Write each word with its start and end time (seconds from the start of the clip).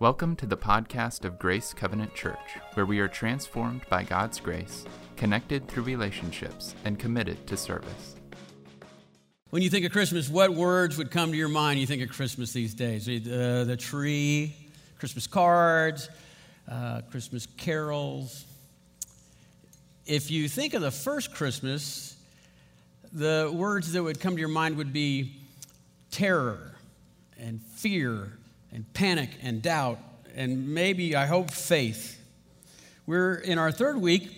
Welcome 0.00 0.34
to 0.36 0.46
the 0.46 0.56
podcast 0.56 1.24
of 1.24 1.38
Grace 1.38 1.72
Covenant 1.72 2.16
Church, 2.16 2.58
where 2.74 2.84
we 2.84 2.98
are 2.98 3.06
transformed 3.06 3.82
by 3.88 4.02
God's 4.02 4.40
grace, 4.40 4.84
connected 5.16 5.68
through 5.68 5.84
relationships, 5.84 6.74
and 6.84 6.98
committed 6.98 7.46
to 7.46 7.56
service. 7.56 8.16
When 9.50 9.62
you 9.62 9.70
think 9.70 9.86
of 9.86 9.92
Christmas, 9.92 10.28
what 10.28 10.52
words 10.52 10.98
would 10.98 11.12
come 11.12 11.30
to 11.30 11.36
your 11.36 11.48
mind? 11.48 11.78
You 11.78 11.86
think 11.86 12.02
of 12.02 12.08
Christmas 12.08 12.52
these 12.52 12.74
days? 12.74 13.08
Uh, 13.08 13.62
the 13.64 13.76
tree, 13.78 14.56
Christmas 14.98 15.28
cards, 15.28 16.10
uh, 16.68 17.02
Christmas 17.12 17.46
carols. 17.56 18.46
If 20.06 20.28
you 20.28 20.48
think 20.48 20.74
of 20.74 20.82
the 20.82 20.90
first 20.90 21.32
Christmas, 21.32 22.16
the 23.12 23.48
words 23.54 23.92
that 23.92 24.02
would 24.02 24.18
come 24.18 24.34
to 24.34 24.40
your 24.40 24.48
mind 24.48 24.76
would 24.76 24.92
be 24.92 25.36
terror 26.10 26.74
and 27.38 27.62
fear 27.62 28.38
and 28.74 28.92
panic 28.92 29.30
and 29.42 29.62
doubt 29.62 29.98
and 30.34 30.74
maybe, 30.74 31.14
I 31.14 31.26
hope, 31.26 31.50
faith. 31.50 32.20
We're 33.06 33.36
in 33.36 33.56
our 33.56 33.70
third 33.70 34.00
week 34.00 34.28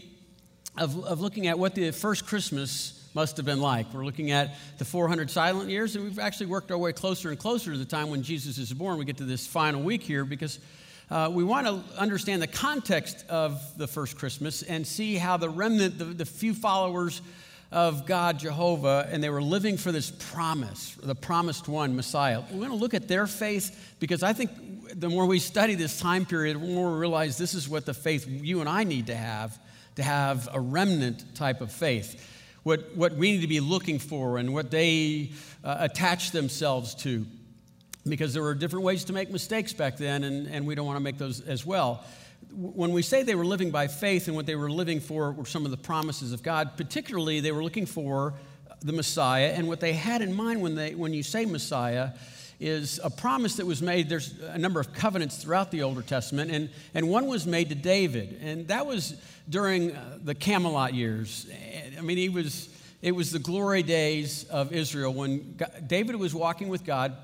of, 0.77 1.05
of 1.05 1.21
looking 1.21 1.47
at 1.47 1.59
what 1.59 1.75
the 1.75 1.91
first 1.91 2.27
Christmas 2.27 3.09
must 3.15 3.39
have 3.39 3.47
been 3.47 3.61
like. 3.61 3.93
We're 3.95 4.05
looking 4.05 4.31
at 4.31 4.57
the 4.77 4.85
400 4.85 5.31
silent 5.31 5.71
years, 5.71 5.97
and 5.97 6.05
we've 6.05 6.19
actually 6.19 6.47
worked 6.47 6.71
our 6.71 6.77
way 6.77 6.93
closer 6.93 7.31
and 7.31 7.39
closer 7.39 7.73
to 7.73 7.79
the 7.79 7.87
time 7.87 8.11
when 8.11 8.23
Jesus 8.23 8.59
is 8.59 8.73
born. 8.73 8.99
We 8.99 9.07
get 9.07 9.17
to 9.19 9.25
this 9.25 9.47
final 9.47 9.83
week 9.83 10.03
here 10.03 10.27
because 10.27 10.59
uh, 11.11 11.31
we 11.33 11.43
want 11.43 11.67
to 11.67 11.99
understand 11.99 12.43
the 12.43 12.47
context 12.47 13.25
of 13.31 13.63
the 13.79 13.87
first 13.87 14.19
Christmas 14.19 14.63
and 14.63 14.87
see 14.87 15.15
how 15.15 15.39
the 15.39 15.49
remnant, 15.49 15.99
the, 15.99 16.05
the 16.05 16.27
few 16.27 16.53
followers 16.53 17.23
of 17.73 18.07
God, 18.07 18.39
Jehovah, 18.39 19.09
and 19.11 19.23
they 19.23 19.31
were 19.31 19.43
living 19.43 19.77
for 19.77 19.93
this 19.93 20.11
promise, 20.11 20.97
the 21.03 21.15
promised 21.15 21.69
one, 21.69 21.97
Messiah. 21.97 22.43
We're 22.51 22.59
going 22.59 22.71
to 22.71 22.77
look 22.77 22.95
at 22.95 23.09
their 23.09 23.27
faith 23.27 23.95
because 23.99 24.23
I 24.23 24.33
think 24.33 24.51
the 24.95 25.09
more 25.09 25.27
we 25.27 25.39
study 25.39 25.75
this 25.75 25.99
time 25.99 26.27
period, 26.27 26.57
the 26.57 26.67
more 26.67 26.93
we 26.93 26.99
realize 26.99 27.37
this 27.37 27.55
is 27.55 27.69
what 27.69 27.87
the 27.87 27.95
faith 27.95 28.27
you 28.29 28.61
and 28.61 28.69
I 28.69 28.85
need 28.85 29.09
to 29.09 29.17
have 29.17 29.59
to 29.97 30.03
have 30.03 30.49
a 30.53 30.61
remnant 30.61 31.35
type 31.35 31.61
of 31.61 31.73
faith. 31.73 32.33
What, 32.63 32.95
what 32.97 33.15
we 33.15 33.33
need 33.33 33.43
to 33.43 33.47
be 33.47 33.61
looking 33.61 33.99
for 33.99 34.39
and 34.39 34.53
what 34.53 34.71
they 34.71 35.33
uh, 35.65 35.77
attach 35.81 36.33
themselves 36.33 36.95
to. 36.97 37.27
Because 38.07 38.35
there 38.35 38.43
were 38.43 38.55
different 38.55 38.85
ways 38.85 39.05
to 39.05 39.13
make 39.13 39.31
mistakes 39.31 39.73
back 39.73 39.97
then, 39.97 40.23
and, 40.23 40.47
and 40.47 40.67
we 40.67 40.75
don't 40.75 40.87
want 40.87 40.97
to 40.97 41.03
make 41.03 41.19
those 41.19 41.41
as 41.41 41.67
well 41.67 42.05
when 42.53 42.93
we 42.93 43.03
say 43.03 43.23
they 43.23 43.35
were 43.35 43.45
living 43.45 43.71
by 43.71 43.87
faith 43.87 44.29
and 44.29 44.37
what 44.37 44.47
they 44.47 44.57
were 44.57 44.71
living 44.71 45.01
for 45.01 45.33
were 45.33 45.45
some 45.45 45.65
of 45.65 45.71
the 45.71 45.77
promises 45.77 46.33
of 46.33 46.43
God, 46.43 46.77
particularly 46.77 47.41
they 47.41 47.53
were 47.53 47.63
looking 47.63 47.87
for 47.87 48.35
the 48.81 48.93
Messiah. 48.93 49.53
And 49.55 49.69
what 49.69 49.81
they 49.81 49.93
had 49.93 50.23
in 50.23 50.35
mind 50.35 50.63
when, 50.63 50.75
they, 50.75 50.95
when 50.95 51.13
you 51.13 51.23
say 51.23 51.45
Messiah 51.45 52.11
is 52.59 52.99
a 53.05 53.11
promise 53.11 53.57
that 53.57 53.67
was 53.67 53.83
made. 53.83 54.09
There's 54.09 54.39
a 54.41 54.59
number 54.59 54.81
of 54.81 54.95
covenants 54.95 55.37
throughout 55.37 55.71
the 55.71 55.83
Older 55.83 56.01
Testament, 56.01 56.51
and, 56.51 56.71
and 56.95 57.09
one 57.09 57.27
was 57.27 57.47
made 57.47 57.69
to 57.69 57.75
David. 57.75 58.39
And 58.41 58.69
that 58.69 58.87
was 58.87 59.21
during 59.49 59.95
uh, 59.95 60.19
the 60.23 60.35
Camelot 60.35 60.95
years. 60.95 61.47
I 61.99 62.01
mean, 62.01 62.17
he 62.17 62.31
was, 62.31 62.71
it 63.03 63.13
was 63.13 63.31
the 63.31 63.39
glory 63.39 63.83
days 63.83 64.45
of 64.45 64.73
Israel 64.73 65.13
when 65.13 65.57
God, 65.57 65.85
David 65.87 66.17
was 66.17 66.35
walking 66.35 66.69
with 66.69 66.85
God 66.85 67.15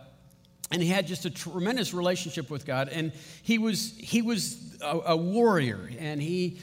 and 0.70 0.82
he 0.82 0.88
had 0.88 1.06
just 1.06 1.26
a 1.26 1.30
tremendous 1.30 1.92
relationship 1.92 2.48
with 2.48 2.64
God. 2.64 2.88
And 2.88 3.12
he 3.42 3.58
was, 3.58 3.94
he 3.98 4.22
was 4.22 4.71
a, 4.82 5.00
a, 5.12 5.16
warrior, 5.16 5.90
and 5.98 6.20
he, 6.20 6.58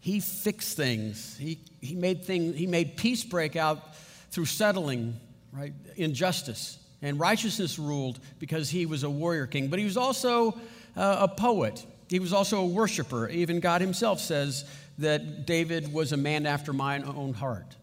he 0.00 0.20
fixed 0.20 0.76
things. 0.76 1.36
He, 1.36 1.58
he, 1.80 1.94
made 1.94 2.24
things. 2.24 2.56
he 2.56 2.66
made 2.66 2.96
peace 2.96 3.24
break 3.24 3.56
out 3.56 3.94
through 4.30 4.46
settling 4.46 5.18
right, 5.52 5.72
injustice. 5.96 6.78
And 7.02 7.20
righteousness 7.20 7.78
ruled 7.78 8.18
because 8.38 8.70
he 8.70 8.86
was 8.86 9.02
a 9.02 9.10
warrior 9.10 9.46
king. 9.46 9.68
But 9.68 9.78
he 9.78 9.84
was 9.84 9.96
also 9.96 10.52
uh, 10.96 11.18
a 11.20 11.28
poet. 11.28 11.84
He 12.08 12.18
was 12.18 12.32
also 12.32 12.60
a 12.60 12.66
worshiper. 12.66 13.28
Even 13.28 13.60
God 13.60 13.80
himself 13.80 14.20
says 14.20 14.64
that 14.98 15.46
David 15.46 15.92
was 15.92 16.12
a 16.12 16.16
man 16.16 16.46
after 16.46 16.72
my 16.72 17.02
own 17.02 17.34
heart. 17.34 17.76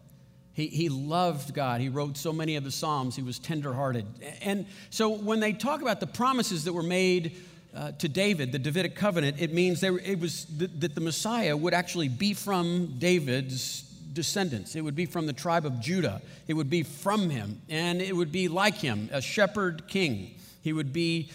He, 0.54 0.66
he 0.66 0.88
loved 0.88 1.54
God. 1.54 1.80
He 1.80 1.88
wrote 1.88 2.16
so 2.16 2.32
many 2.32 2.56
of 2.56 2.64
the 2.64 2.70
Psalms. 2.70 3.16
He 3.16 3.22
was 3.22 3.38
tenderhearted. 3.38 4.06
And 4.42 4.66
so 4.90 5.08
when 5.10 5.40
they 5.40 5.52
talk 5.52 5.80
about 5.80 6.00
the 6.00 6.06
promises 6.06 6.64
that 6.64 6.72
were 6.72 6.82
made 6.82 7.36
uh, 7.74 7.92
to 7.92 8.08
David, 8.08 8.52
the 8.52 8.58
Davidic 8.58 8.94
covenant, 8.94 9.40
it 9.40 9.52
means 9.52 9.82
it 9.82 10.20
was 10.20 10.44
th- 10.44 10.70
that 10.78 10.94
the 10.94 11.00
Messiah 11.00 11.56
would 11.56 11.74
actually 11.74 12.08
be 12.08 12.34
from 12.34 12.96
David's 12.98 13.82
descendants. 14.12 14.76
It 14.76 14.82
would 14.82 14.96
be 14.96 15.06
from 15.06 15.26
the 15.26 15.32
tribe 15.32 15.64
of 15.64 15.80
Judah. 15.80 16.20
It 16.46 16.54
would 16.54 16.68
be 16.68 16.82
from 16.82 17.30
him, 17.30 17.62
and 17.68 18.02
it 18.02 18.14
would 18.14 18.30
be 18.30 18.48
like 18.48 18.74
him, 18.74 19.08
a 19.12 19.22
shepherd 19.22 19.88
king. 19.88 20.34
He 20.62 20.72
would 20.72 20.92
be 20.92 21.30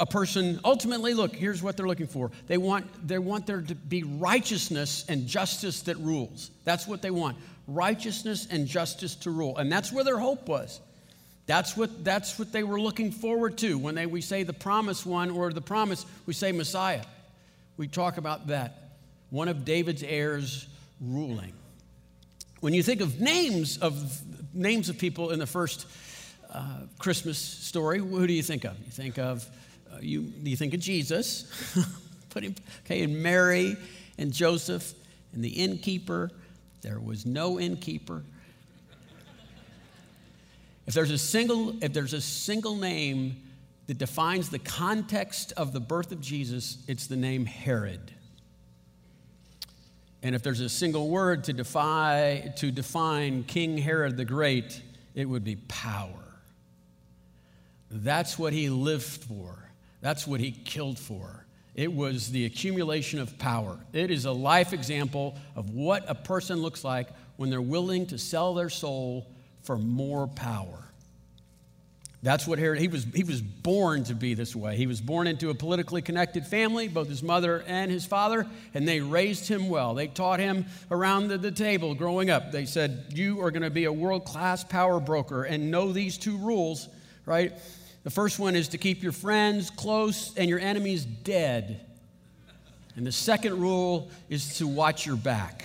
a 0.00 0.06
person 0.06 0.58
ultimately 0.64 1.12
look 1.12 1.36
here's 1.36 1.62
what 1.62 1.76
they're 1.76 1.86
looking 1.86 2.06
for 2.06 2.30
they 2.46 2.56
want 2.56 2.86
they 3.06 3.18
want 3.18 3.46
there 3.46 3.60
to 3.60 3.74
be 3.74 4.02
righteousness 4.02 5.04
and 5.06 5.26
justice 5.26 5.82
that 5.82 5.98
rules 5.98 6.50
that's 6.64 6.86
what 6.86 7.02
they 7.02 7.10
want 7.10 7.36
righteousness 7.66 8.46
and 8.50 8.66
justice 8.66 9.14
to 9.16 9.30
rule. 9.30 9.56
And 9.56 9.70
that's 9.70 9.92
where 9.92 10.04
their 10.04 10.18
hope 10.18 10.48
was. 10.48 10.80
That's 11.46 11.76
what, 11.76 12.04
that's 12.04 12.38
what 12.38 12.52
they 12.52 12.62
were 12.62 12.80
looking 12.80 13.10
forward 13.10 13.58
to. 13.58 13.76
When 13.76 13.94
they, 13.94 14.06
we 14.06 14.20
say 14.20 14.42
the 14.42 14.52
promised 14.52 15.04
one 15.04 15.30
or 15.30 15.52
the 15.52 15.60
promise, 15.60 16.06
we 16.26 16.34
say 16.34 16.52
Messiah. 16.52 17.02
We 17.76 17.88
talk 17.88 18.16
about 18.16 18.48
that. 18.48 18.90
One 19.30 19.48
of 19.48 19.64
David's 19.64 20.02
heirs 20.02 20.66
ruling. 21.00 21.52
When 22.60 22.74
you 22.74 22.82
think 22.82 23.00
of 23.00 23.20
names 23.20 23.78
of 23.78 24.22
names 24.54 24.88
of 24.88 24.98
people 24.98 25.30
in 25.30 25.40
the 25.40 25.46
first 25.46 25.86
uh, 26.52 26.82
Christmas 26.98 27.38
story, 27.38 27.98
who 27.98 28.26
do 28.26 28.32
you 28.32 28.42
think 28.42 28.64
of? 28.64 28.78
You 28.78 28.90
think 28.90 29.18
of 29.18 29.48
uh, 29.92 29.96
you, 30.00 30.32
you 30.44 30.56
think 30.56 30.74
of 30.74 30.80
Jesus, 30.80 31.50
put 32.30 32.44
him 32.44 32.54
okay, 32.84 33.02
and 33.02 33.20
Mary 33.20 33.76
and 34.16 34.32
Joseph 34.32 34.94
and 35.32 35.42
the 35.42 35.48
innkeeper 35.48 36.30
there 36.82 36.98
was 36.98 37.24
no 37.24 37.58
innkeeper. 37.60 38.24
If 40.86 40.94
there's 40.94 41.10
a 41.10 41.18
single, 41.18 41.82
if 41.82 41.92
there's 41.92 42.12
a 42.12 42.20
single 42.20 42.76
name 42.76 43.36
that 43.86 43.98
defines 43.98 44.48
the 44.48 44.58
context 44.58 45.52
of 45.56 45.72
the 45.72 45.80
birth 45.80 46.12
of 46.12 46.20
Jesus, 46.20 46.78
it's 46.88 47.06
the 47.06 47.16
name 47.16 47.46
Herod. 47.46 48.12
And 50.22 50.34
if 50.34 50.42
there's 50.42 50.60
a 50.60 50.68
single 50.68 51.08
word 51.08 51.44
to, 51.44 51.52
defy, 51.52 52.52
to 52.56 52.70
define 52.70 53.42
King 53.44 53.76
Herod 53.76 54.16
the 54.16 54.24
Great, 54.24 54.80
it 55.14 55.28
would 55.28 55.44
be 55.44 55.56
power. 55.56 56.10
That's 57.90 58.38
what 58.38 58.52
he 58.52 58.70
lived 58.70 59.04
for. 59.04 59.58
That's 60.00 60.26
what 60.26 60.40
he 60.40 60.52
killed 60.52 60.98
for. 60.98 61.44
It 61.74 61.92
was 61.92 62.30
the 62.30 62.44
accumulation 62.44 63.18
of 63.18 63.38
power. 63.38 63.78
It 63.92 64.10
is 64.10 64.24
a 64.24 64.32
life 64.32 64.72
example 64.72 65.36
of 65.56 65.70
what 65.70 66.04
a 66.08 66.14
person 66.14 66.60
looks 66.60 66.84
like 66.84 67.08
when 67.36 67.50
they're 67.50 67.60
willing 67.60 68.06
to 68.06 68.18
sell 68.18 68.54
their 68.54 68.68
soul 68.68 69.26
for 69.62 69.76
more 69.76 70.26
power. 70.26 70.82
That's 72.24 72.46
what 72.46 72.60
Herod, 72.60 72.78
he 72.78 72.86
was, 72.86 73.04
he 73.14 73.24
was 73.24 73.42
born 73.42 74.04
to 74.04 74.14
be 74.14 74.34
this 74.34 74.54
way. 74.54 74.76
He 74.76 74.86
was 74.86 75.00
born 75.00 75.26
into 75.26 75.50
a 75.50 75.54
politically 75.54 76.02
connected 76.02 76.46
family, 76.46 76.86
both 76.86 77.08
his 77.08 77.20
mother 77.20 77.64
and 77.66 77.90
his 77.90 78.06
father, 78.06 78.46
and 78.74 78.86
they 78.86 79.00
raised 79.00 79.48
him 79.48 79.68
well. 79.68 79.94
They 79.94 80.06
taught 80.06 80.38
him 80.38 80.66
around 80.92 81.28
the, 81.28 81.38
the 81.38 81.50
table 81.50 81.96
growing 81.96 82.30
up. 82.30 82.52
They 82.52 82.64
said, 82.64 83.06
You 83.12 83.40
are 83.42 83.50
going 83.50 83.64
to 83.64 83.70
be 83.70 83.86
a 83.86 83.92
world 83.92 84.24
class 84.24 84.62
power 84.62 85.00
broker 85.00 85.42
and 85.42 85.72
know 85.72 85.90
these 85.90 86.16
two 86.16 86.36
rules, 86.36 86.88
right? 87.26 87.52
The 88.04 88.10
first 88.10 88.38
one 88.38 88.54
is 88.54 88.68
to 88.68 88.78
keep 88.78 89.02
your 89.02 89.12
friends 89.12 89.70
close 89.70 90.36
and 90.36 90.48
your 90.48 90.60
enemies 90.60 91.04
dead. 91.04 91.84
And 92.94 93.04
the 93.04 93.12
second 93.12 93.60
rule 93.60 94.12
is 94.28 94.58
to 94.58 94.68
watch 94.68 95.06
your 95.06 95.16
back. 95.16 95.64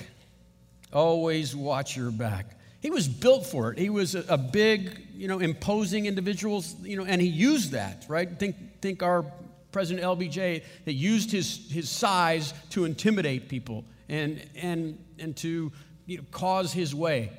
Always 0.92 1.56
watch 1.56 1.96
your 1.96 2.10
back. 2.10 2.57
He 2.80 2.90
was 2.90 3.08
built 3.08 3.46
for 3.46 3.72
it. 3.72 3.80
He 3.80 3.90
was 3.90 4.16
a, 4.16 4.24
a 4.30 4.38
big, 4.38 5.08
you 5.14 5.28
know, 5.28 5.40
imposing 5.40 6.06
individual, 6.06 6.64
you 6.84 6.98
know, 6.98 7.06
and 7.06 7.22
he 7.22 7.28
used 7.28 7.72
that, 7.72 8.06
right? 8.08 8.30
Think, 8.38 8.82
think 8.82 9.02
our 9.02 9.26
President 9.72 10.06
LBJ 10.06 10.64
that 10.86 10.94
used 10.94 11.32
his, 11.32 11.70
his 11.72 11.90
size 11.90 12.54
to 12.72 12.86
intimidate 12.86 13.50
people 13.50 13.84
and, 14.10 14.44
and, 14.56 15.04
and 15.20 15.36
to 15.38 15.72
you 16.06 16.18
know, 16.18 16.24
cause 16.32 16.72
his 16.72 16.94
way, 16.94 17.32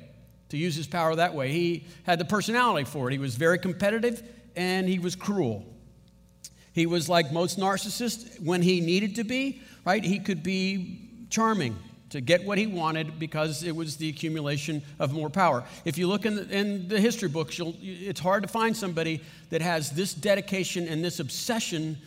to 0.49 0.57
use 0.57 0.75
his 0.75 0.87
power 0.87 1.15
that 1.15 1.33
way. 1.33 1.51
He 1.51 1.87
had 2.03 2.19
the 2.19 2.25
personality 2.25 2.85
for 2.85 3.09
it. 3.09 3.13
He 3.13 3.19
was 3.19 3.35
very 3.35 3.59
competitive 3.59 4.21
and 4.55 4.87
he 4.87 4.99
was 4.99 5.15
cruel. 5.15 5.65
He 6.73 6.85
was 6.85 7.09
like 7.09 7.31
most 7.31 7.59
narcissists 7.59 8.41
when 8.41 8.61
he 8.61 8.81
needed 8.81 9.15
to 9.15 9.23
be, 9.23 9.61
right? 9.85 10.03
He 10.03 10.19
could 10.19 10.43
be 10.43 11.25
charming 11.29 11.77
to 12.09 12.21
get 12.21 12.43
what 12.45 12.57
he 12.57 12.67
wanted 12.67 13.19
because 13.19 13.63
it 13.63 13.75
was 13.75 13.97
the 13.97 14.09
accumulation 14.09 14.81
of 14.99 15.13
more 15.13 15.29
power. 15.29 15.63
If 15.85 15.97
you 15.97 16.07
look 16.07 16.25
in 16.25 16.35
the, 16.35 16.49
in 16.49 16.87
the 16.87 16.99
history 16.99 17.29
books, 17.29 17.59
it's 17.81 18.19
hard 18.19 18.43
to 18.43 18.49
find 18.49 18.75
somebody 18.75 19.21
that 19.49 19.61
has 19.61 19.91
this 19.91 20.13
dedication 20.13 20.87
and 20.87 21.03
this 21.03 21.19
obsession 21.19 21.97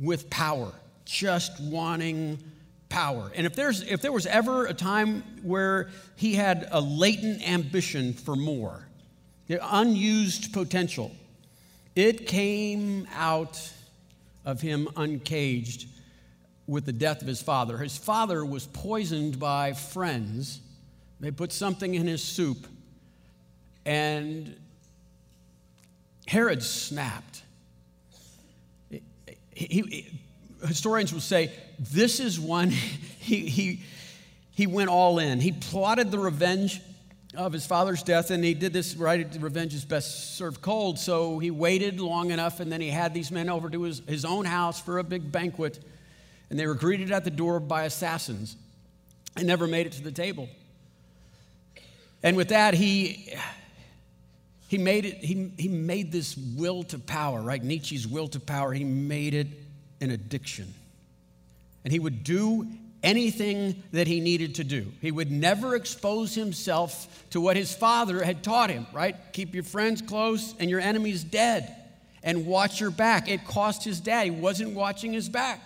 with 0.00 0.30
power, 0.30 0.72
just 1.04 1.60
wanting 1.60 2.38
power. 2.88 3.30
And 3.34 3.46
if, 3.46 3.54
there's, 3.54 3.82
if 3.82 4.02
there 4.02 4.12
was 4.12 4.26
ever 4.26 4.66
a 4.66 4.74
time 4.74 5.22
where 5.42 5.90
he 6.16 6.34
had 6.34 6.68
a 6.70 6.80
latent 6.80 7.48
ambition 7.48 8.12
for 8.12 8.36
more, 8.36 8.86
unused 9.48 10.52
potential, 10.52 11.10
it 11.96 12.26
came 12.26 13.08
out 13.14 13.72
of 14.44 14.60
him 14.60 14.88
uncaged 14.96 15.88
with 16.70 16.86
the 16.86 16.92
death 16.92 17.20
of 17.20 17.26
his 17.26 17.42
father. 17.42 17.76
His 17.78 17.96
father 17.96 18.44
was 18.44 18.64
poisoned 18.64 19.40
by 19.40 19.72
friends. 19.72 20.60
They 21.18 21.32
put 21.32 21.52
something 21.52 21.96
in 21.96 22.06
his 22.06 22.22
soup, 22.22 22.64
and 23.84 24.54
Herod 26.28 26.62
snapped. 26.62 27.42
He, 28.88 29.00
he, 29.52 30.20
historians 30.64 31.12
will 31.12 31.20
say 31.20 31.50
this 31.80 32.20
is 32.20 32.38
one 32.38 32.70
he, 33.18 33.48
he, 33.48 33.80
he 34.52 34.68
went 34.68 34.90
all 34.90 35.18
in. 35.18 35.40
He 35.40 35.50
plotted 35.50 36.12
the 36.12 36.20
revenge 36.20 36.80
of 37.34 37.52
his 37.52 37.66
father's 37.66 38.04
death, 38.04 38.30
and 38.30 38.44
he 38.44 38.54
did 38.54 38.72
this 38.72 38.94
right. 38.94 39.26
Revenge 39.40 39.74
is 39.74 39.84
best 39.84 40.36
served 40.36 40.62
cold. 40.62 41.00
So 41.00 41.40
he 41.40 41.50
waited 41.50 41.98
long 41.98 42.30
enough, 42.30 42.60
and 42.60 42.70
then 42.70 42.80
he 42.80 42.90
had 42.90 43.12
these 43.12 43.32
men 43.32 43.48
over 43.48 43.68
to 43.70 43.82
his, 43.82 44.02
his 44.06 44.24
own 44.24 44.44
house 44.44 44.80
for 44.80 44.98
a 44.98 45.04
big 45.04 45.32
banquet, 45.32 45.80
and 46.50 46.58
they 46.58 46.66
were 46.66 46.74
greeted 46.74 47.12
at 47.12 47.24
the 47.24 47.30
door 47.30 47.60
by 47.60 47.84
assassins 47.84 48.56
and 49.36 49.46
never 49.46 49.66
made 49.66 49.86
it 49.86 49.92
to 49.92 50.02
the 50.02 50.12
table. 50.12 50.48
And 52.22 52.36
with 52.36 52.48
that, 52.48 52.74
he 52.74 53.32
he 54.70 54.78
made 54.78 55.04
it, 55.04 55.16
he, 55.16 55.50
he 55.58 55.66
made 55.66 56.12
this 56.12 56.36
will 56.36 56.84
to 56.84 56.98
power, 57.00 57.42
right? 57.42 57.60
Nietzsche's 57.60 58.06
will 58.06 58.28
to 58.28 58.38
power, 58.38 58.72
he 58.72 58.84
made 58.84 59.34
it 59.34 59.48
an 60.00 60.12
addiction. 60.12 60.72
And 61.82 61.92
he 61.92 61.98
would 61.98 62.22
do 62.22 62.68
anything 63.02 63.82
that 63.90 64.06
he 64.06 64.20
needed 64.20 64.54
to 64.56 64.64
do. 64.64 64.86
He 65.00 65.10
would 65.10 65.28
never 65.28 65.74
expose 65.74 66.36
himself 66.36 67.24
to 67.30 67.40
what 67.40 67.56
his 67.56 67.74
father 67.74 68.22
had 68.22 68.44
taught 68.44 68.70
him, 68.70 68.86
right? 68.92 69.16
Keep 69.32 69.54
your 69.54 69.64
friends 69.64 70.02
close 70.02 70.54
and 70.60 70.70
your 70.70 70.78
enemies 70.78 71.24
dead 71.24 71.74
and 72.22 72.46
watch 72.46 72.80
your 72.80 72.92
back. 72.92 73.28
It 73.28 73.44
cost 73.44 73.82
his 73.82 73.98
dad. 73.98 74.26
He 74.26 74.30
wasn't 74.30 74.74
watching 74.74 75.12
his 75.12 75.28
back. 75.28 75.60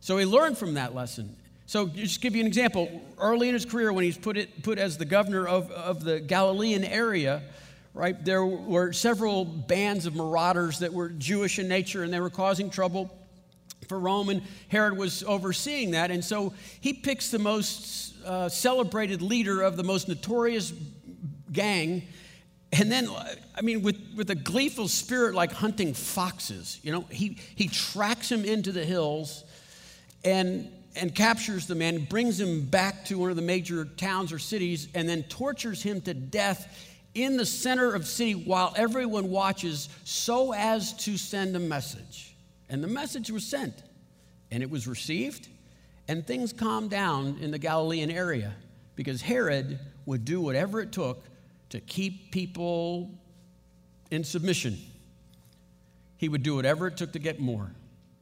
So 0.00 0.18
he 0.18 0.24
learned 0.24 0.58
from 0.58 0.74
that 0.74 0.94
lesson. 0.94 1.36
So 1.66 1.88
just 1.88 2.20
give 2.20 2.36
you 2.36 2.40
an 2.42 2.46
example. 2.46 3.02
Early 3.18 3.48
in 3.48 3.54
his 3.54 3.64
career, 3.64 3.92
when 3.92 4.04
he's 4.04 4.18
put, 4.18 4.36
it, 4.36 4.62
put 4.62 4.78
as 4.78 4.98
the 4.98 5.04
governor 5.04 5.46
of, 5.46 5.70
of 5.72 6.04
the 6.04 6.20
Galilean 6.20 6.84
area, 6.84 7.42
right, 7.92 8.24
there 8.24 8.46
were 8.46 8.92
several 8.92 9.44
bands 9.44 10.06
of 10.06 10.14
marauders 10.14 10.78
that 10.78 10.92
were 10.92 11.08
Jewish 11.08 11.58
in 11.58 11.66
nature 11.66 12.04
and 12.04 12.12
they 12.12 12.20
were 12.20 12.30
causing 12.30 12.70
trouble 12.70 13.10
for 13.88 13.98
Rome, 13.98 14.30
and 14.30 14.42
Herod 14.68 14.96
was 14.96 15.22
overseeing 15.24 15.92
that. 15.92 16.10
And 16.10 16.24
so 16.24 16.52
he 16.80 16.92
picks 16.92 17.30
the 17.30 17.38
most 17.38 18.14
uh, 18.24 18.48
celebrated 18.48 19.22
leader 19.22 19.62
of 19.62 19.76
the 19.76 19.84
most 19.84 20.08
notorious 20.08 20.72
gang. 21.52 22.02
And 22.72 22.90
then, 22.90 23.08
I 23.54 23.60
mean, 23.62 23.82
with, 23.82 23.96
with 24.16 24.30
a 24.30 24.34
gleeful 24.34 24.88
spirit 24.88 25.34
like 25.34 25.52
hunting 25.52 25.94
foxes, 25.94 26.80
you 26.82 26.92
know, 26.92 27.02
he, 27.10 27.38
he 27.54 27.68
tracks 27.68 28.30
him 28.30 28.44
into 28.44 28.72
the 28.72 28.84
hills 28.84 29.44
and, 30.24 30.70
and 30.94 31.14
captures 31.14 31.66
the 31.66 31.74
man, 31.74 32.04
brings 32.04 32.40
him 32.40 32.62
back 32.62 33.04
to 33.06 33.18
one 33.18 33.30
of 33.30 33.36
the 33.36 33.42
major 33.42 33.84
towns 33.84 34.32
or 34.32 34.38
cities, 34.38 34.88
and 34.94 35.08
then 35.08 35.22
tortures 35.24 35.82
him 35.82 36.00
to 36.02 36.14
death 36.14 36.92
in 37.14 37.36
the 37.36 37.46
center 37.46 37.94
of 37.94 38.06
city 38.06 38.34
while 38.34 38.74
everyone 38.76 39.30
watches 39.30 39.88
so 40.04 40.52
as 40.52 40.92
to 40.92 41.16
send 41.16 41.56
a 41.56 41.58
message. 41.58 42.34
And 42.68 42.82
the 42.82 42.88
message 42.88 43.30
was 43.30 43.46
sent, 43.46 43.74
and 44.50 44.62
it 44.62 44.70
was 44.70 44.86
received, 44.86 45.48
and 46.08 46.26
things 46.26 46.52
calmed 46.52 46.90
down 46.90 47.38
in 47.40 47.50
the 47.50 47.58
Galilean 47.58 48.10
area 48.10 48.54
because 48.96 49.22
Herod 49.22 49.78
would 50.04 50.24
do 50.24 50.40
whatever 50.40 50.80
it 50.80 50.92
took 50.92 51.24
to 51.70 51.80
keep 51.80 52.30
people 52.30 53.10
in 54.10 54.24
submission. 54.24 54.78
He 56.16 56.28
would 56.28 56.42
do 56.42 56.56
whatever 56.56 56.86
it 56.86 56.96
took 56.96 57.12
to 57.12 57.18
get 57.18 57.40
more. 57.40 57.70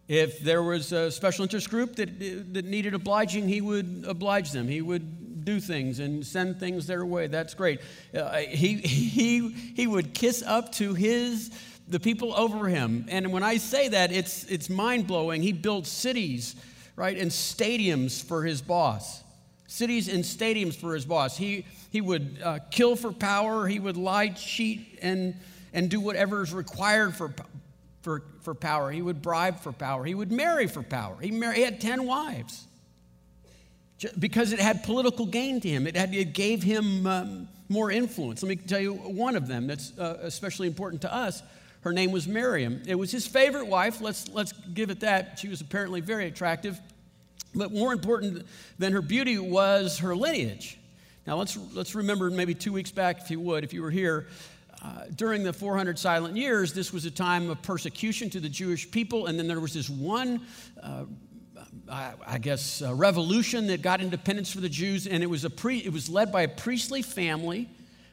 If 0.07 0.41
there 0.41 0.63
was 0.63 0.93
a 0.93 1.11
special 1.11 1.45
interest 1.45 1.71
group 1.71 1.97
that, 1.97 2.19
that 2.55 2.65
needed 2.65 2.95
obliging, 2.95 3.49
he 3.49 3.61
would 3.61 4.05
oblige 4.07 4.53
them. 4.53 4.69
He 4.69 4.83
would 4.83 5.45
do 5.45 5.61
things 5.61 5.99
and 5.99 6.27
send 6.27 6.59
things 6.59 6.87
their 6.87 7.05
way. 7.05 7.27
That's 7.27 7.55
great. 7.55 7.81
Uh, 8.15 8.39
he, 8.39 8.77
he, 8.77 9.49
he 9.51 9.87
would 9.87 10.15
kiss 10.15 10.43
up 10.43 10.73
to 10.73 10.95
his 10.95 11.51
the 11.87 12.01
people 12.01 12.35
over 12.35 12.69
him. 12.69 13.05
And 13.09 13.33
when 13.33 13.43
I 13.43 13.59
say 13.59 13.89
that, 13.89 14.11
it's, 14.11 14.45
it's 14.45 14.71
mind 14.71 15.07
blowing. 15.07 15.43
He 15.43 15.53
built 15.53 15.87
cities, 15.87 16.57
right, 16.97 17.17
and 17.17 17.31
stadiums 17.31 18.23
for 18.23 18.43
his 18.43 18.63
boss. 18.63 19.23
Cities 19.67 20.09
and 20.09 20.25
stadiums 20.25 20.75
for 20.75 20.95
his 20.95 21.05
boss. 21.05 21.37
He, 21.37 21.67
he 21.91 22.01
would 22.01 22.39
uh, 22.43 22.61
kill 22.71 22.97
for 22.97 23.13
power, 23.13 23.67
he 23.67 23.81
would 23.81 23.97
lie, 23.97 24.29
cheat, 24.29 24.99
and, 25.03 25.35
and 25.73 25.91
do 25.91 26.01
whatever 26.01 26.43
is 26.43 26.55
required 26.55 27.15
for, 27.15 27.35
for, 28.05 28.23
for 28.43 28.55
power. 28.55 28.91
He 28.91 29.01
would 29.01 29.23
bribe 29.23 29.59
for 29.61 29.73
power. 29.73 30.05
He 30.05 30.15
would 30.15 30.31
marry 30.31 30.67
for 30.67 30.83
power. 30.83 31.17
He, 31.21 31.31
married, 31.31 31.57
he 31.57 31.63
had 31.63 31.81
10 31.81 32.05
wives 32.05 32.67
because 34.19 34.53
it 34.53 34.61
had 34.61 34.85
political 34.85 35.25
gain 35.25 35.59
to 35.63 35.69
him. 35.69 35.87
It, 35.87 35.97
had, 35.97 36.15
it 36.15 36.35
gave 36.35 36.63
him 36.63 37.07
um, 37.07 37.49
more 37.71 37.91
influence. 37.91 38.43
Let 38.43 38.51
me 38.51 38.57
tell 38.57 38.79
you 38.79 38.93
one 38.93 39.37
of 39.37 39.49
them 39.49 39.67
that's 39.67 39.99
uh, 39.99 40.19
especially 40.21 40.67
important 40.67 41.01
to 41.03 41.13
us. 41.13 41.43
Her 41.81 41.95
name 41.95 42.13
was 42.13 42.29
Miriam. 42.29 42.83
It 42.87 42.95
was 42.95 43.11
his 43.11 43.27
favorite 43.27 43.69
wife. 43.69 44.03
Let's, 44.03 44.29
let's 44.29 44.53
give 44.53 44.91
it 44.91 45.01
that. 45.01 45.39
She 45.39 45.49
was 45.49 45.63
apparently 45.63 46.03
very 46.03 46.27
attractive. 46.27 46.79
But 47.55 47.73
more 47.73 47.95
important 47.95 48.45
than 48.79 48.93
her 48.93 49.03
beauty 49.03 49.39
was 49.39 49.99
her 50.01 50.15
lineage. 50.15 50.79
Now, 51.27 51.37
let's, 51.37 51.57
let's 51.73 51.95
remember 51.95 52.31
maybe 52.31 52.55
two 52.55 52.73
weeks 52.73 52.91
back, 52.91 53.23
if 53.23 53.31
you 53.31 53.41
would, 53.41 53.65
if 53.65 53.73
you 53.73 53.81
were 53.81 53.91
here, 53.91 54.27
uh, 54.85 55.07
during 55.15 55.43
the 55.43 55.53
400 55.53 55.99
silent 55.99 56.37
years, 56.37 56.75
this 56.75 56.93
was 56.93 57.07
a 57.07 57.11
time 57.11 57.49
of 57.49 57.63
persecution 57.63 58.29
to 58.31 58.41
the 58.41 58.51
Jewish 58.51 58.91
people. 58.91 59.27
And 59.27 59.39
then 59.39 59.49
there 59.49 59.61
was 59.61 59.73
this 59.73 59.89
one, 59.89 60.43
uh, 60.83 61.05
I, 61.89 62.39
guess, 62.39 62.83
revolution 62.83 63.67
that 63.69 63.81
got 63.81 64.03
independence 64.03 64.53
for 64.53 64.61
the 64.61 64.69
Jews. 64.69 65.07
And 65.07 65.23
it 65.23 65.27
was, 65.27 65.45
a 65.45 65.51
pre, 65.51 65.79
it 65.79 65.93
was 65.93 66.11
led 66.11 66.31
by 66.31 66.43
a 66.43 66.49
priestly 66.49 67.01
family, 67.01 67.71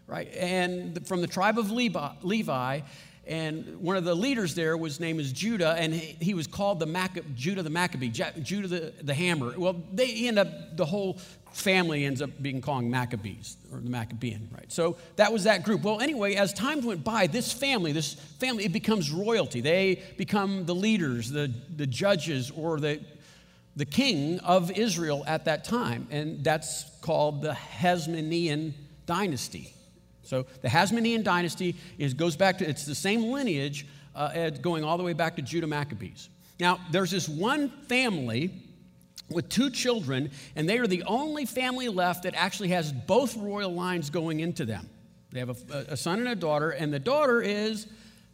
right? 0.08 0.34
And 0.34 1.06
from 1.06 1.20
the 1.20 1.28
tribe 1.28 1.60
of 1.60 1.72
Levi. 1.72 2.10
Levi 2.22 2.82
and 3.28 3.80
one 3.80 3.98
of 3.98 4.04
the 4.04 4.16
leaders 4.16 4.56
there 4.56 4.76
was 4.76 5.00
name 5.00 5.20
is 5.20 5.32
Judah, 5.32 5.76
and 5.78 5.94
he, 5.94 6.34
was 6.34 6.48
called 6.48 6.80
the 6.80 6.86
Mac- 6.88 7.20
Judah 7.36 7.62
the 7.62 7.70
Maccabee, 7.70 8.10
Judah 8.10 8.68
the, 8.68 8.94
the 9.04 9.14
Hammer. 9.14 9.54
Well, 9.58 9.82
they 9.94 10.28
end 10.28 10.40
up 10.40 10.76
the 10.76 10.86
whole 10.86 11.20
family 11.54 12.06
ends 12.06 12.22
up 12.22 12.30
being 12.42 12.62
called 12.62 12.86
Maccabees 12.86 13.58
or 13.72 13.80
the 13.80 13.90
Maccabean, 13.90 14.50
right? 14.56 14.72
So 14.72 14.98
that 15.18 15.32
was 15.32 15.44
that 15.44 15.64
group. 15.64 15.84
Well, 15.84 16.00
anyway, 16.00 16.36
as 16.36 16.54
time 16.54 16.82
went 16.82 17.04
by, 17.04 17.28
this 17.28 17.52
family, 17.52 17.92
this 17.92 18.14
family, 18.14 18.66
it 18.66 18.74
becomes 18.74 19.12
royalty. 19.12 19.62
They 19.62 20.02
become 20.18 20.66
the 20.66 20.76
leaders, 20.76 21.30
the, 21.30 21.54
the 21.76 21.88
judges, 21.88 22.52
or 22.52 22.80
the, 22.80 23.02
the 23.76 23.86
king 23.86 24.40
of 24.40 24.72
Israel 24.72 25.24
at 25.28 25.46
that 25.46 25.64
time. 25.66 26.08
And 26.10 26.44
that's 26.44 26.86
called 27.02 27.42
the 27.42 27.52
Hasmonean 27.52 28.74
dynasty. 29.06 29.74
So 30.24 30.46
the 30.62 30.68
Hasmonean 30.68 31.24
dynasty 31.24 31.76
is, 31.98 32.14
goes 32.14 32.36
back 32.36 32.60
to, 32.60 32.70
it's 32.70 32.86
the 32.86 32.96
same 32.96 33.32
lineage 33.32 33.88
uh, 34.16 34.50
going 34.50 34.84
all 34.84 34.98
the 34.98 35.04
way 35.04 35.14
back 35.14 35.36
to 35.38 35.42
Judah 35.42 35.68
Maccabees. 35.68 36.30
Now, 36.60 36.80
there's 36.92 37.12
this 37.12 37.28
one 37.28 37.70
family 37.88 38.52
with 39.30 39.50
two 39.50 39.70
children, 39.70 40.30
and 40.56 40.68
they 40.68 40.78
are 40.78 40.88
the 40.88 41.04
only 41.04 41.46
family 41.46 41.90
left 41.90 42.24
that 42.24 42.36
actually 42.36 42.70
has 42.70 42.92
both 42.92 43.36
royal 43.38 43.74
lines 43.74 44.10
going 44.10 44.42
into 44.42 44.66
them. 44.66 44.90
They 45.32 45.40
have 45.40 45.50
a, 45.50 45.86
a 45.90 45.98
son 45.98 46.20
and 46.20 46.28
a 46.28 46.36
daughter, 46.36 46.72
and 46.72 46.94
the 46.94 47.00
daughter 47.00 47.42
is 47.42 47.88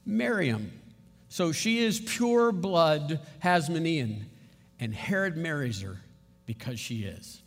Miriam. 0.05 0.71
So 1.29 1.51
she 1.51 1.79
is 1.79 1.99
pure 1.99 2.51
blood 2.51 3.19
Hasmonean, 3.43 4.23
and 4.79 4.93
Herod 4.93 5.37
marries 5.37 5.81
her 5.81 5.97
because 6.45 6.79
she 6.79 7.03
is. 7.03 7.41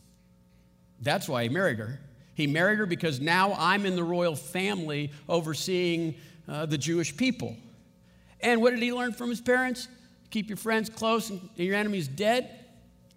That's 1.01 1.29
why 1.29 1.45
he 1.45 1.49
married 1.49 1.79
her. 1.79 2.01
He 2.35 2.47
married 2.47 2.79
her 2.79 2.87
because 2.87 3.21
now 3.21 3.55
I'm 3.59 3.85
in 3.87 3.97
the 3.97 4.05
royal 4.05 4.35
family 4.35 5.13
overseeing 5.29 6.15
uh, 6.49 6.67
the 6.67 6.79
Jewish 6.79 7.17
people. 7.17 7.57
And 8.41 8.63
what 8.63 8.71
did 8.71 8.83
he 8.83 8.93
learn 8.93 9.13
from 9.13 9.31
his 9.31 9.41
parents? 9.41 9.89
Keep 10.31 10.49
your 10.49 10.57
friends 10.57 10.89
close 10.89 11.31
and 11.31 11.41
your 11.57 11.75
enemies 11.75 12.09
dead. 12.09 12.51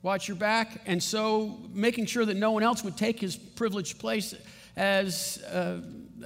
Watch 0.02 0.28
your 0.28 0.36
back. 0.36 0.82
And 0.86 1.02
so, 1.02 1.58
making 1.72 2.08
sure 2.08 2.26
that 2.26 2.36
no 2.36 2.52
one 2.52 2.64
else 2.64 2.84
would 2.84 2.98
take 2.98 3.20
his 3.20 3.38
privileged 3.38 4.00
place 4.00 4.36
as 4.76 5.42
uh, 5.50 5.80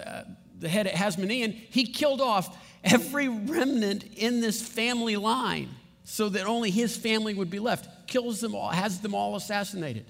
uh, 0.03 0.24
the 0.58 0.70
head 0.70 0.88
at 0.88 0.94
Hasmonean, 0.94 1.51
he 1.51 1.86
killed 1.86 2.22
off 2.22 2.58
every 2.84 3.27
remnant 3.27 4.06
in 4.15 4.41
this 4.41 4.62
family 4.62 5.15
line 5.17 5.70
so 6.03 6.29
that 6.29 6.48
only 6.48 6.72
his 6.72 6.98
family 6.98 7.34
would 7.34 7.50
be 7.50 7.60
left. 7.60 8.08
Kills 8.08 8.39
them 8.39 8.56
all, 8.56 8.70
has 8.70 9.01
them 9.01 9.13
all 9.13 9.36
assassinated 9.36 10.06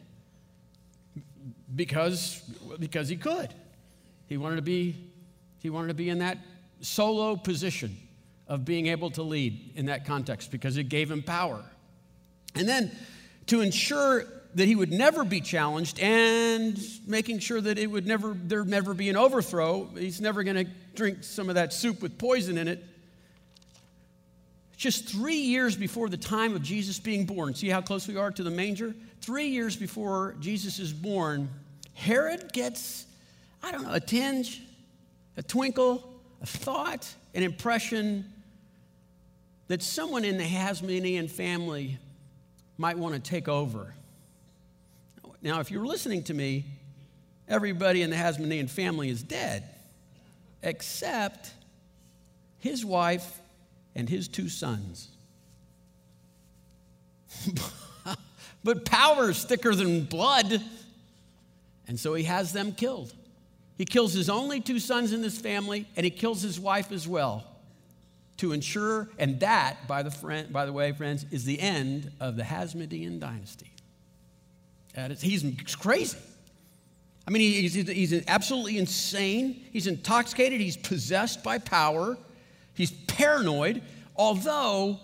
because, 1.77 2.41
because 2.79 3.07
he 3.07 3.15
could. 3.15 3.53
He 4.27 4.35
wanted 4.35 4.57
to 4.57 4.61
be, 4.61 4.95
he 5.59 5.69
wanted 5.69 5.87
to 5.89 5.93
be 5.93 6.09
in 6.09 6.19
that 6.19 6.37
solo 6.81 7.37
position 7.37 7.95
of 8.47 8.65
being 8.65 8.87
able 8.87 9.11
to 9.11 9.23
lead 9.23 9.71
in 9.75 9.85
that 9.85 10.05
context 10.05 10.51
because 10.51 10.77
it 10.77 10.85
gave 10.85 11.09
him 11.09 11.23
power. 11.23 11.63
And 12.55 12.67
then 12.67 12.91
to 13.47 13.61
ensure 13.61 14.25
that 14.55 14.65
he 14.65 14.75
would 14.75 14.91
never 14.91 15.23
be 15.23 15.39
challenged 15.39 15.99
and 15.99 16.79
making 17.05 17.39
sure 17.39 17.61
that 17.61 17.77
it 17.77 17.87
would 17.87 18.07
never 18.07 18.33
there'd 18.33 18.67
never 18.67 18.93
be 18.93 19.09
an 19.09 19.15
overthrow, 19.15 19.89
he's 19.97 20.19
never 20.19 20.43
going 20.43 20.65
to 20.65 20.71
drink 20.95 21.23
some 21.23 21.49
of 21.49 21.55
that 21.55 21.73
soup 21.73 22.01
with 22.01 22.17
poison 22.17 22.57
in 22.57 22.67
it. 22.67 22.83
just 24.75 25.07
three 25.07 25.37
years 25.37 25.75
before 25.75 26.09
the 26.09 26.17
time 26.17 26.55
of 26.55 26.63
Jesus 26.63 26.99
being 26.99 27.25
born, 27.25 27.53
see 27.53 27.69
how 27.69 27.81
close 27.81 28.07
we 28.07 28.17
are 28.17 28.31
to 28.31 28.43
the 28.43 28.49
manger? 28.49 28.95
Three 29.21 29.47
years 29.47 29.75
before 29.75 30.35
Jesus 30.39 30.79
is 30.79 30.93
born, 30.93 31.49
Herod 31.97 32.53
gets, 32.53 33.07
I 33.63 33.71
don't 33.71 33.81
know, 33.81 33.91
a 33.91 33.99
tinge, 33.99 34.61
a 35.35 35.41
twinkle, 35.41 36.07
a 36.43 36.45
thought, 36.45 37.11
an 37.33 37.41
impression 37.41 38.31
that 39.67 39.81
someone 39.81 40.23
in 40.23 40.37
the 40.37 40.43
Hasmonean 40.43 41.29
family 41.29 41.97
might 42.77 42.99
want 42.99 43.15
to 43.15 43.19
take 43.19 43.47
over. 43.47 43.95
Now, 45.41 45.59
if 45.59 45.71
you're 45.71 45.87
listening 45.87 46.23
to 46.25 46.35
me, 46.35 46.65
everybody 47.47 48.03
in 48.03 48.11
the 48.11 48.15
Hasmonean 48.15 48.69
family 48.69 49.09
is 49.09 49.23
dead, 49.23 49.63
except 50.61 51.51
his 52.59 52.85
wife 52.85 53.41
and 53.95 54.07
his 54.07 54.27
two 54.27 54.49
sons. 54.49 55.09
but 58.63 58.85
power 58.85 59.31
is 59.31 59.43
thicker 59.43 59.73
than 59.73 60.05
blood, 60.05 60.61
and 61.87 61.99
so 61.99 62.13
he 62.13 62.23
has 62.23 62.53
them 62.53 62.71
killed. 62.71 63.13
He 63.77 63.85
kills 63.85 64.13
his 64.13 64.29
only 64.29 64.59
two 64.59 64.79
sons 64.79 65.13
in 65.13 65.21
this 65.21 65.39
family, 65.39 65.87
and 65.95 66.03
he 66.03 66.09
kills 66.09 66.41
his 66.41 66.59
wife 66.59 66.91
as 66.91 67.07
well 67.07 67.45
to 68.37 68.51
ensure, 68.51 69.09
and 69.17 69.39
that, 69.39 69.87
by 69.87 70.03
the, 70.03 70.11
friend, 70.11 70.51
by 70.53 70.65
the 70.65 70.73
way, 70.73 70.91
friends, 70.91 71.25
is 71.31 71.45
the 71.45 71.59
end 71.59 72.11
of 72.19 72.35
the 72.35 72.43
Hasmonean 72.43 73.19
dynasty. 73.19 73.71
he's 75.19 75.75
crazy. 75.75 76.17
I 77.27 77.31
mean, 77.31 77.41
he's, 77.41 77.73
he's 77.73 78.27
absolutely 78.27 78.77
insane. 78.77 79.65
He's 79.73 79.85
intoxicated. 79.85 80.61
He's 80.61 80.77
possessed 80.77 81.43
by 81.43 81.57
power. 81.57 82.17
He's 82.73 82.91
paranoid. 82.91 83.81
Although, 84.15 84.99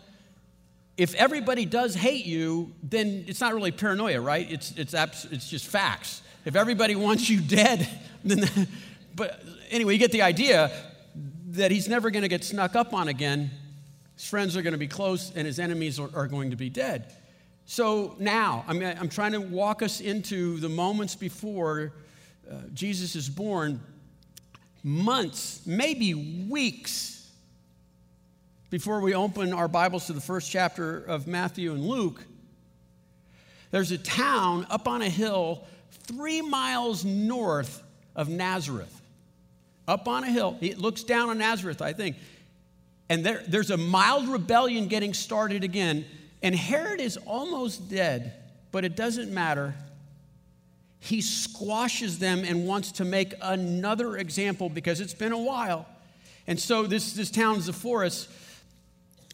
if 0.95 1.13
everybody 1.15 1.65
does 1.65 1.95
hate 1.95 2.25
you, 2.25 2.71
then 2.81 3.25
it's 3.27 3.41
not 3.41 3.53
really 3.53 3.71
paranoia, 3.71 4.21
right? 4.21 4.49
It's, 4.49 4.71
it's, 4.77 4.93
abs- 4.93 5.27
it's 5.31 5.49
just 5.49 5.67
facts. 5.67 6.22
If 6.45 6.55
everybody 6.55 6.95
wants 6.95 7.29
you 7.29 7.39
dead, 7.39 7.87
then. 8.23 8.67
but 9.15 9.41
anyway, 9.69 9.93
you 9.93 9.99
get 9.99 10.11
the 10.11 10.23
idea 10.23 10.71
that 11.51 11.71
he's 11.71 11.87
never 11.87 12.09
going 12.09 12.23
to 12.23 12.27
get 12.27 12.43
snuck 12.43 12.75
up 12.75 12.93
on 12.93 13.07
again. 13.07 13.51
His 14.15 14.27
friends 14.27 14.57
are 14.57 14.61
going 14.61 14.73
to 14.73 14.79
be 14.79 14.87
close, 14.87 15.31
and 15.35 15.47
his 15.47 15.59
enemies 15.59 15.99
are, 15.99 16.09
are 16.13 16.27
going 16.27 16.49
to 16.51 16.55
be 16.55 16.69
dead. 16.69 17.13
So 17.65 18.15
now, 18.19 18.65
I 18.67 18.73
mean, 18.73 18.95
I'm 18.99 19.07
trying 19.07 19.31
to 19.33 19.39
walk 19.39 19.81
us 19.81 20.01
into 20.01 20.57
the 20.59 20.69
moments 20.69 21.15
before 21.15 21.93
uh, 22.51 22.55
Jesus 22.73 23.15
is 23.15 23.29
born, 23.29 23.79
months, 24.83 25.61
maybe 25.65 26.13
weeks 26.49 27.31
before 28.69 28.99
we 28.99 29.13
open 29.13 29.53
our 29.53 29.69
Bibles 29.69 30.07
to 30.07 30.13
the 30.13 30.21
first 30.21 30.51
chapter 30.51 30.97
of 30.97 31.25
Matthew 31.25 31.71
and 31.71 31.85
Luke. 31.85 32.25
There's 33.71 33.91
a 33.91 33.97
town 33.97 34.67
up 34.69 34.87
on 34.87 35.01
a 35.01 35.09
hill 35.09 35.65
three 36.03 36.41
miles 36.41 37.05
north 37.05 37.81
of 38.15 38.29
Nazareth 38.29 39.01
up 39.87 40.07
on 40.07 40.23
a 40.23 40.31
hill. 40.31 40.57
He 40.59 40.73
looks 40.75 41.03
down 41.03 41.29
on 41.29 41.37
Nazareth, 41.37 41.81
I 41.81 41.93
think. 41.93 42.17
And 43.09 43.25
there, 43.25 43.43
there's 43.47 43.69
a 43.69 43.77
mild 43.77 44.27
rebellion 44.27 44.87
getting 44.87 45.13
started 45.13 45.63
again. 45.63 46.05
And 46.41 46.55
Herod 46.55 46.99
is 46.99 47.17
almost 47.17 47.89
dead, 47.89 48.33
but 48.71 48.85
it 48.85 48.95
doesn't 48.95 49.31
matter. 49.31 49.75
He 50.99 51.21
squashes 51.21 52.19
them 52.19 52.43
and 52.45 52.65
wants 52.65 52.93
to 52.93 53.05
make 53.05 53.33
another 53.41 54.17
example 54.17 54.69
because 54.69 55.01
it's 55.01 55.13
been 55.13 55.33
a 55.33 55.37
while. 55.37 55.85
And 56.47 56.59
so 56.59 56.83
this, 56.83 57.13
this 57.13 57.29
town, 57.29 57.61
Sepphoris, 57.61 58.27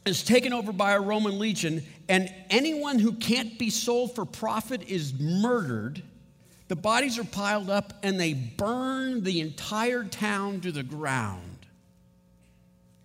is 0.05 0.23
taken 0.23 0.53
over 0.53 0.71
by 0.71 0.93
a 0.93 0.99
Roman 0.99 1.39
legion, 1.39 1.83
and 2.07 2.33
anyone 2.49 2.99
who 2.99 3.13
can't 3.13 3.59
be 3.59 3.69
sold 3.69 4.15
for 4.15 4.25
profit 4.25 4.89
is 4.89 5.13
murdered. 5.19 6.01
The 6.69 6.75
bodies 6.75 7.17
are 7.17 7.23
piled 7.23 7.69
up 7.69 7.93
and 8.03 8.19
they 8.19 8.33
burn 8.33 9.23
the 9.23 9.41
entire 9.41 10.03
town 10.03 10.61
to 10.61 10.71
the 10.71 10.83
ground. 10.83 11.65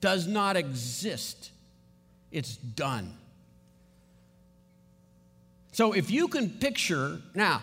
Does 0.01 0.27
not 0.27 0.57
exist. 0.57 1.51
It's 2.31 2.57
done. 2.57 3.17
So 5.73 5.93
if 5.93 6.11
you 6.11 6.29
can 6.29 6.51
picture, 6.51 7.23
now, 7.35 7.63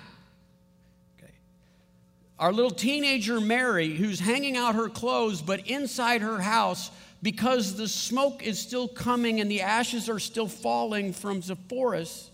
our 2.39 2.51
little 2.51 2.71
teenager 2.71 3.39
Mary, 3.39 3.89
who's 3.89 4.19
hanging 4.19 4.57
out 4.57 4.73
her 4.73 4.89
clothes, 4.89 5.43
but 5.43 5.67
inside 5.67 6.23
her 6.23 6.41
house, 6.41 6.89
because 7.21 7.75
the 7.75 7.87
smoke 7.87 8.41
is 8.41 8.57
still 8.57 8.87
coming 8.87 9.39
and 9.39 9.51
the 9.51 9.61
ashes 9.61 10.09
are 10.09 10.17
still 10.17 10.47
falling 10.47 11.13
from 11.13 11.43
Sepphoris, 11.43 12.31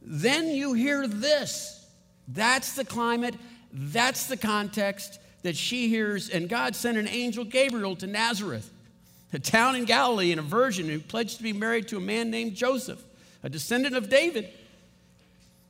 then 0.00 0.50
you 0.50 0.74
hear 0.74 1.08
this. 1.08 1.81
That's 2.28 2.74
the 2.74 2.84
climate, 2.84 3.34
that's 3.72 4.26
the 4.26 4.36
context 4.36 5.18
that 5.42 5.56
she 5.56 5.88
hears. 5.88 6.28
And 6.28 6.48
God 6.48 6.74
sent 6.74 6.98
an 6.98 7.08
angel, 7.08 7.44
Gabriel, 7.44 7.96
to 7.96 8.06
Nazareth, 8.06 8.70
a 9.32 9.38
town 9.38 9.76
in 9.76 9.84
Galilee, 9.84 10.30
and 10.30 10.40
a 10.40 10.42
virgin 10.42 10.88
who 10.88 11.00
pledged 11.00 11.38
to 11.38 11.42
be 11.42 11.52
married 11.52 11.88
to 11.88 11.96
a 11.96 12.00
man 12.00 12.30
named 12.30 12.54
Joseph, 12.54 13.02
a 13.42 13.48
descendant 13.48 13.96
of 13.96 14.08
David. 14.08 14.48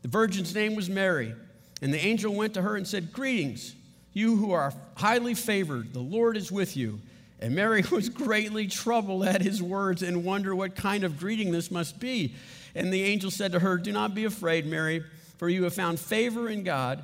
The 0.02 0.09
virgin's 0.09 0.54
name 0.54 0.75
was 0.75 0.90
Mary. 0.90 1.35
And 1.80 1.92
the 1.92 1.99
angel 1.99 2.35
went 2.35 2.54
to 2.54 2.62
her 2.62 2.76
and 2.76 2.87
said, 2.87 3.12
Greetings, 3.12 3.75
you 4.12 4.37
who 4.37 4.52
are 4.52 4.73
highly 4.94 5.35
favored, 5.35 5.92
the 5.92 6.00
Lord 6.00 6.37
is 6.37 6.52
with 6.52 6.76
you. 6.76 7.00
And 7.40 7.54
Mary 7.56 7.82
was 7.90 8.09
greatly 8.09 8.68
troubled 8.68 9.25
at 9.25 9.42
his 9.42 9.62
words 9.62 10.02
and 10.02 10.25
wondered 10.25 10.54
what 10.54 10.76
kind 10.76 11.02
of 11.02 11.18
greeting 11.18 11.50
this 11.50 11.71
must 11.71 11.99
be. 11.99 12.35
And 12.75 12.92
the 12.92 13.02
angel 13.02 13.30
said 13.30 13.52
to 13.52 13.59
her, 13.59 13.76
Do 13.76 13.92
not 13.92 14.14
be 14.14 14.25
afraid, 14.25 14.64
Mary 14.64 15.02
for 15.43 15.49
you 15.49 15.65
have 15.65 15.75
found 15.75 15.99
favor 15.99 16.49
in 16.49 16.63
God, 16.63 17.03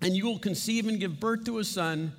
and 0.00 0.16
you 0.16 0.24
will 0.24 0.38
conceive 0.38 0.88
and 0.88 0.98
give 0.98 1.20
birth 1.20 1.44
to 1.44 1.58
a 1.58 1.64
son, 1.64 2.14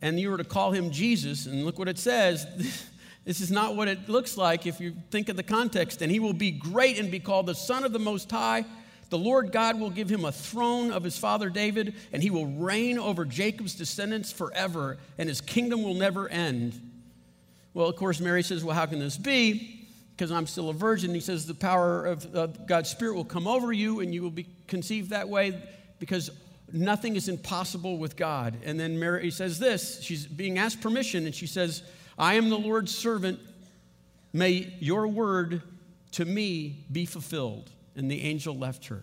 and 0.00 0.18
you 0.18 0.34
are 0.34 0.36
to 0.36 0.42
call 0.42 0.72
him 0.72 0.90
Jesus. 0.90 1.46
And 1.46 1.64
look 1.64 1.78
what 1.78 1.86
it 1.86 2.00
says. 2.00 2.88
This 3.24 3.40
is 3.40 3.52
not 3.52 3.76
what 3.76 3.86
it 3.86 4.08
looks 4.08 4.36
like 4.36 4.66
if 4.66 4.80
you 4.80 4.96
think 5.12 5.28
of 5.28 5.36
the 5.36 5.44
context. 5.44 6.02
And 6.02 6.10
he 6.10 6.18
will 6.18 6.32
be 6.32 6.50
great 6.50 6.98
and 6.98 7.08
be 7.08 7.20
called 7.20 7.46
the 7.46 7.54
Son 7.54 7.84
of 7.84 7.92
the 7.92 8.00
Most 8.00 8.28
High. 8.28 8.64
The 9.10 9.18
Lord 9.18 9.52
God 9.52 9.78
will 9.78 9.90
give 9.90 10.10
him 10.10 10.24
a 10.24 10.32
throne 10.32 10.90
of 10.90 11.04
his 11.04 11.16
father 11.16 11.48
David, 11.48 11.94
and 12.12 12.20
he 12.20 12.30
will 12.30 12.46
reign 12.46 12.98
over 12.98 13.24
Jacob's 13.24 13.76
descendants 13.76 14.32
forever, 14.32 14.98
and 15.18 15.28
his 15.28 15.40
kingdom 15.40 15.84
will 15.84 15.94
never 15.94 16.28
end. 16.28 16.80
Well, 17.72 17.88
of 17.88 17.94
course, 17.94 18.18
Mary 18.18 18.42
says, 18.42 18.64
Well, 18.64 18.74
how 18.74 18.86
can 18.86 18.98
this 18.98 19.16
be? 19.16 19.81
Because 20.16 20.30
I'm 20.30 20.46
still 20.46 20.68
a 20.68 20.74
virgin. 20.74 21.14
He 21.14 21.20
says 21.20 21.46
the 21.46 21.54
power 21.54 22.04
of, 22.04 22.34
of 22.34 22.66
God's 22.66 22.90
Spirit 22.90 23.14
will 23.14 23.24
come 23.24 23.46
over 23.46 23.72
you 23.72 24.00
and 24.00 24.14
you 24.14 24.22
will 24.22 24.30
be 24.30 24.46
conceived 24.66 25.10
that 25.10 25.28
way 25.28 25.60
because 25.98 26.30
nothing 26.72 27.16
is 27.16 27.28
impossible 27.28 27.98
with 27.98 28.16
God. 28.16 28.56
And 28.64 28.78
then 28.78 28.98
Mary 28.98 29.30
says 29.30 29.58
this 29.58 30.00
she's 30.02 30.26
being 30.26 30.58
asked 30.58 30.80
permission 30.80 31.26
and 31.26 31.34
she 31.34 31.46
says, 31.46 31.82
I 32.18 32.34
am 32.34 32.50
the 32.50 32.58
Lord's 32.58 32.96
servant. 32.96 33.40
May 34.32 34.74
your 34.80 35.08
word 35.08 35.62
to 36.12 36.24
me 36.24 36.84
be 36.90 37.06
fulfilled. 37.06 37.70
And 37.94 38.10
the 38.10 38.22
angel 38.22 38.56
left 38.56 38.86
her. 38.86 39.02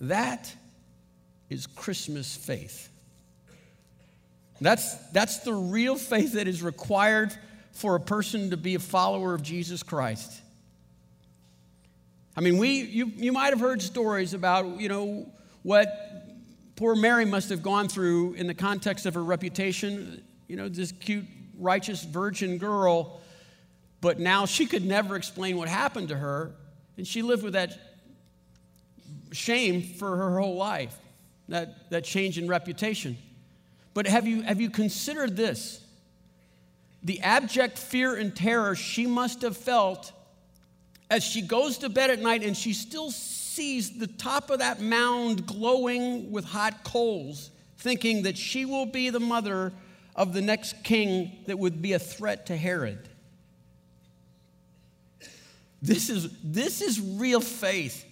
That 0.00 0.54
is 1.50 1.66
Christmas 1.66 2.34
faith. 2.34 2.88
That's, 4.60 4.94
that's 5.10 5.38
the 5.40 5.52
real 5.52 5.96
faith 5.96 6.34
that 6.34 6.48
is 6.48 6.62
required 6.62 7.36
for 7.72 7.96
a 7.96 8.00
person 8.00 8.50
to 8.50 8.56
be 8.56 8.74
a 8.74 8.78
follower 8.78 9.34
of 9.34 9.42
Jesus 9.42 9.82
Christ. 9.82 10.40
I 12.36 12.40
mean, 12.40 12.58
we, 12.58 12.82
you, 12.82 13.06
you 13.16 13.32
might 13.32 13.50
have 13.50 13.60
heard 13.60 13.82
stories 13.82 14.34
about, 14.34 14.80
you 14.80 14.88
know, 14.88 15.30
what 15.62 15.88
poor 16.76 16.94
Mary 16.94 17.24
must 17.24 17.50
have 17.50 17.62
gone 17.62 17.88
through 17.88 18.34
in 18.34 18.46
the 18.46 18.54
context 18.54 19.06
of 19.06 19.14
her 19.14 19.22
reputation. 19.22 20.22
You 20.48 20.56
know, 20.56 20.68
this 20.68 20.92
cute, 20.92 21.26
righteous 21.58 22.04
virgin 22.04 22.58
girl, 22.58 23.20
but 24.00 24.18
now 24.18 24.46
she 24.46 24.66
could 24.66 24.84
never 24.84 25.16
explain 25.16 25.56
what 25.56 25.68
happened 25.68 26.08
to 26.08 26.16
her, 26.16 26.52
and 26.96 27.06
she 27.06 27.22
lived 27.22 27.42
with 27.42 27.52
that 27.52 27.78
shame 29.32 29.82
for 29.82 30.16
her 30.16 30.38
whole 30.38 30.56
life, 30.56 30.96
that, 31.48 31.90
that 31.90 32.04
change 32.04 32.38
in 32.38 32.48
reputation. 32.48 33.16
But 33.94 34.06
have 34.06 34.26
you, 34.26 34.42
have 34.42 34.60
you 34.60 34.70
considered 34.70 35.36
this? 35.36 35.81
The 37.04 37.20
abject 37.20 37.78
fear 37.78 38.14
and 38.14 38.34
terror 38.34 38.74
she 38.74 39.06
must 39.06 39.42
have 39.42 39.56
felt 39.56 40.12
as 41.10 41.22
she 41.22 41.42
goes 41.42 41.78
to 41.78 41.88
bed 41.88 42.10
at 42.10 42.20
night 42.20 42.42
and 42.42 42.56
she 42.56 42.72
still 42.72 43.10
sees 43.10 43.98
the 43.98 44.06
top 44.06 44.50
of 44.50 44.60
that 44.60 44.80
mound 44.80 45.46
glowing 45.46 46.32
with 46.32 46.44
hot 46.44 46.84
coals, 46.84 47.50
thinking 47.76 48.22
that 48.22 48.38
she 48.38 48.64
will 48.64 48.86
be 48.86 49.10
the 49.10 49.20
mother 49.20 49.72
of 50.16 50.32
the 50.32 50.40
next 50.40 50.82
king 50.84 51.30
that 51.46 51.58
would 51.58 51.82
be 51.82 51.92
a 51.92 51.98
threat 51.98 52.46
to 52.46 52.56
Herod. 52.56 53.08
This 55.82 56.08
is, 56.08 56.30
this 56.42 56.80
is 56.80 57.00
real 57.00 57.40
faith. 57.40 58.06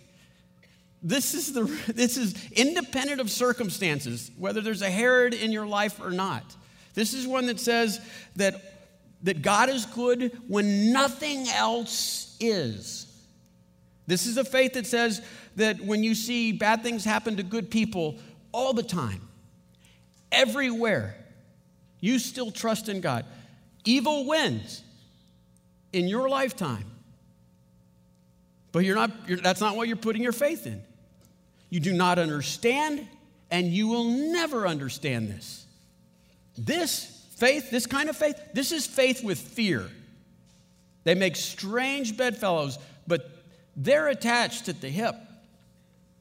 This 1.02 1.32
is, 1.34 1.52
the, 1.52 1.62
this 1.94 2.16
is 2.16 2.34
independent 2.52 3.20
of 3.20 3.30
circumstances, 3.30 4.30
whether 4.36 4.60
there's 4.60 4.82
a 4.82 4.90
Herod 4.90 5.32
in 5.32 5.52
your 5.52 5.66
life 5.66 6.00
or 6.00 6.10
not. 6.10 6.54
This 6.92 7.14
is 7.14 7.26
one 7.26 7.46
that 7.46 7.60
says 7.60 8.00
that 8.36 8.79
that 9.22 9.42
God 9.42 9.68
is 9.68 9.86
good 9.86 10.38
when 10.48 10.92
nothing 10.92 11.46
else 11.48 12.36
is. 12.40 13.06
This 14.06 14.26
is 14.26 14.36
a 14.36 14.44
faith 14.44 14.72
that 14.74 14.86
says 14.86 15.22
that 15.56 15.80
when 15.80 16.02
you 16.02 16.14
see 16.14 16.52
bad 16.52 16.82
things 16.82 17.04
happen 17.04 17.36
to 17.36 17.42
good 17.42 17.70
people 17.70 18.18
all 18.52 18.72
the 18.72 18.82
time, 18.82 19.20
everywhere, 20.32 21.16
you 22.00 22.18
still 22.18 22.50
trust 22.50 22.88
in 22.88 23.00
God. 23.00 23.24
Evil 23.84 24.26
wins 24.26 24.82
in 25.92 26.08
your 26.08 26.28
lifetime. 26.28 26.84
But 28.72 28.80
you're 28.80 28.96
not, 28.96 29.10
you're, 29.26 29.38
that's 29.38 29.60
not 29.60 29.76
what 29.76 29.88
you're 29.88 29.96
putting 29.96 30.22
your 30.22 30.32
faith 30.32 30.66
in. 30.66 30.82
You 31.68 31.80
do 31.80 31.92
not 31.92 32.18
understand, 32.18 33.06
and 33.50 33.68
you 33.68 33.88
will 33.88 34.04
never 34.04 34.66
understand 34.66 35.28
this. 35.28 35.66
This 36.56 37.19
faith, 37.40 37.70
this 37.70 37.86
kind 37.86 38.08
of 38.08 38.16
faith, 38.16 38.38
this 38.52 38.70
is 38.70 38.86
faith 38.86 39.24
with 39.24 39.38
fear. 39.38 39.90
They 41.04 41.14
make 41.14 41.34
strange 41.34 42.16
bedfellows, 42.16 42.78
but 43.06 43.30
they're 43.74 44.08
attached 44.08 44.68
at 44.68 44.80
the 44.80 44.88
hip. 44.88 45.16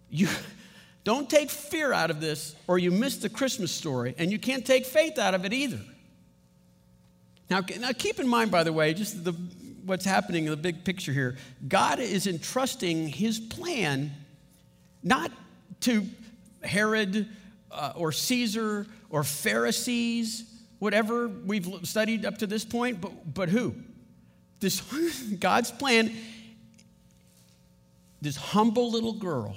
You 0.09 0.29
don't 1.03 1.29
take 1.29 1.51
fear 1.51 1.91
out 1.91 2.09
of 2.09 2.21
this, 2.21 2.55
or 2.67 2.79
you 2.79 2.89
miss 2.89 3.17
the 3.17 3.29
Christmas 3.29 3.71
story, 3.71 4.15
and 4.17 4.31
you 4.31 4.39
can't 4.39 4.65
take 4.65 4.85
faith 4.85 5.19
out 5.19 5.33
of 5.33 5.45
it 5.45 5.53
either. 5.53 5.81
Now, 7.49 7.61
now 7.79 7.91
keep 7.91 8.19
in 8.19 8.27
mind, 8.27 8.49
by 8.49 8.63
the 8.63 8.71
way, 8.71 8.93
just 8.93 9.23
the, 9.23 9.33
what's 9.85 10.05
happening 10.05 10.45
in 10.45 10.51
the 10.51 10.57
big 10.57 10.85
picture 10.85 11.11
here. 11.11 11.37
God 11.67 11.99
is 11.99 12.27
entrusting 12.27 13.09
his 13.09 13.39
plan 13.39 14.11
not 15.03 15.31
to 15.81 16.05
Herod 16.63 17.27
uh, 17.71 17.93
or 17.95 18.11
Caesar 18.11 18.85
or 19.09 19.23
Pharisees, 19.23 20.48
whatever 20.79 21.27
we've 21.27 21.67
studied 21.83 22.25
up 22.25 22.39
to 22.39 22.47
this 22.47 22.65
point, 22.65 22.99
but, 22.99 23.33
but 23.33 23.49
who? 23.49 23.75
This 24.59 24.81
God's 25.39 25.71
plan, 25.71 26.11
this 28.21 28.35
humble 28.35 28.91
little 28.91 29.13
girl 29.13 29.55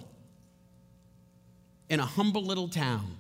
in 1.89 2.01
a 2.01 2.07
humble 2.07 2.43
little 2.43 2.69
town. 2.69 3.17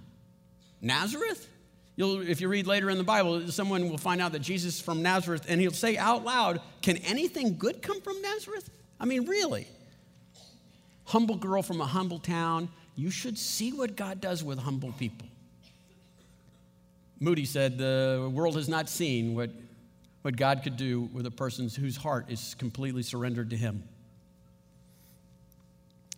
Nazareth? 0.80 1.49
You'll, 1.94 2.23
if 2.23 2.40
you 2.40 2.49
read 2.49 2.66
later 2.66 2.90
in 2.90 2.99
the 2.99 3.04
Bible, 3.04 3.49
someone 3.49 3.88
will 3.90 3.99
find 3.99 4.21
out 4.21 4.32
that 4.32 4.40
Jesus 4.40 4.76
is 4.76 4.80
from 4.80 5.02
Nazareth, 5.02 5.44
and 5.49 5.61
he'll 5.61 5.73
say 5.73 5.97
out 5.97 6.25
loud, 6.25 6.61
Can 6.80 6.97
anything 6.99 7.59
good 7.59 7.82
come 7.82 8.00
from 8.00 8.21
Nazareth? 8.23 8.71
I 8.99 9.04
mean, 9.04 9.26
really? 9.26 9.66
Humble 11.04 11.37
girl 11.37 11.62
from 11.62 11.80
a 11.80 11.87
humble 11.87 12.18
town. 12.18 12.71
You 12.94 13.11
should 13.11 13.38
see 13.38 13.73
what 13.73 13.97
God 13.97 14.21
does 14.21 14.42
with 14.42 14.59
humble 14.59 14.92
people. 14.92 15.28
Moody 17.23 17.45
said, 17.45 17.79
The 17.79 18.29
world 18.35 18.57
has 18.57 18.69
not 18.69 18.88
seen 18.88 19.37
what, 19.37 19.50
what 20.23 20.37
God 20.37 20.62
could 20.64 20.76
do 20.76 21.02
with 21.12 21.25
a 21.25 21.31
person 21.31 21.69
whose 21.69 21.97
heart 21.97 22.26
is 22.29 22.57
completely 22.59 23.05
surrendered 23.05 23.50
to 23.50 23.57
Him. 23.57 23.85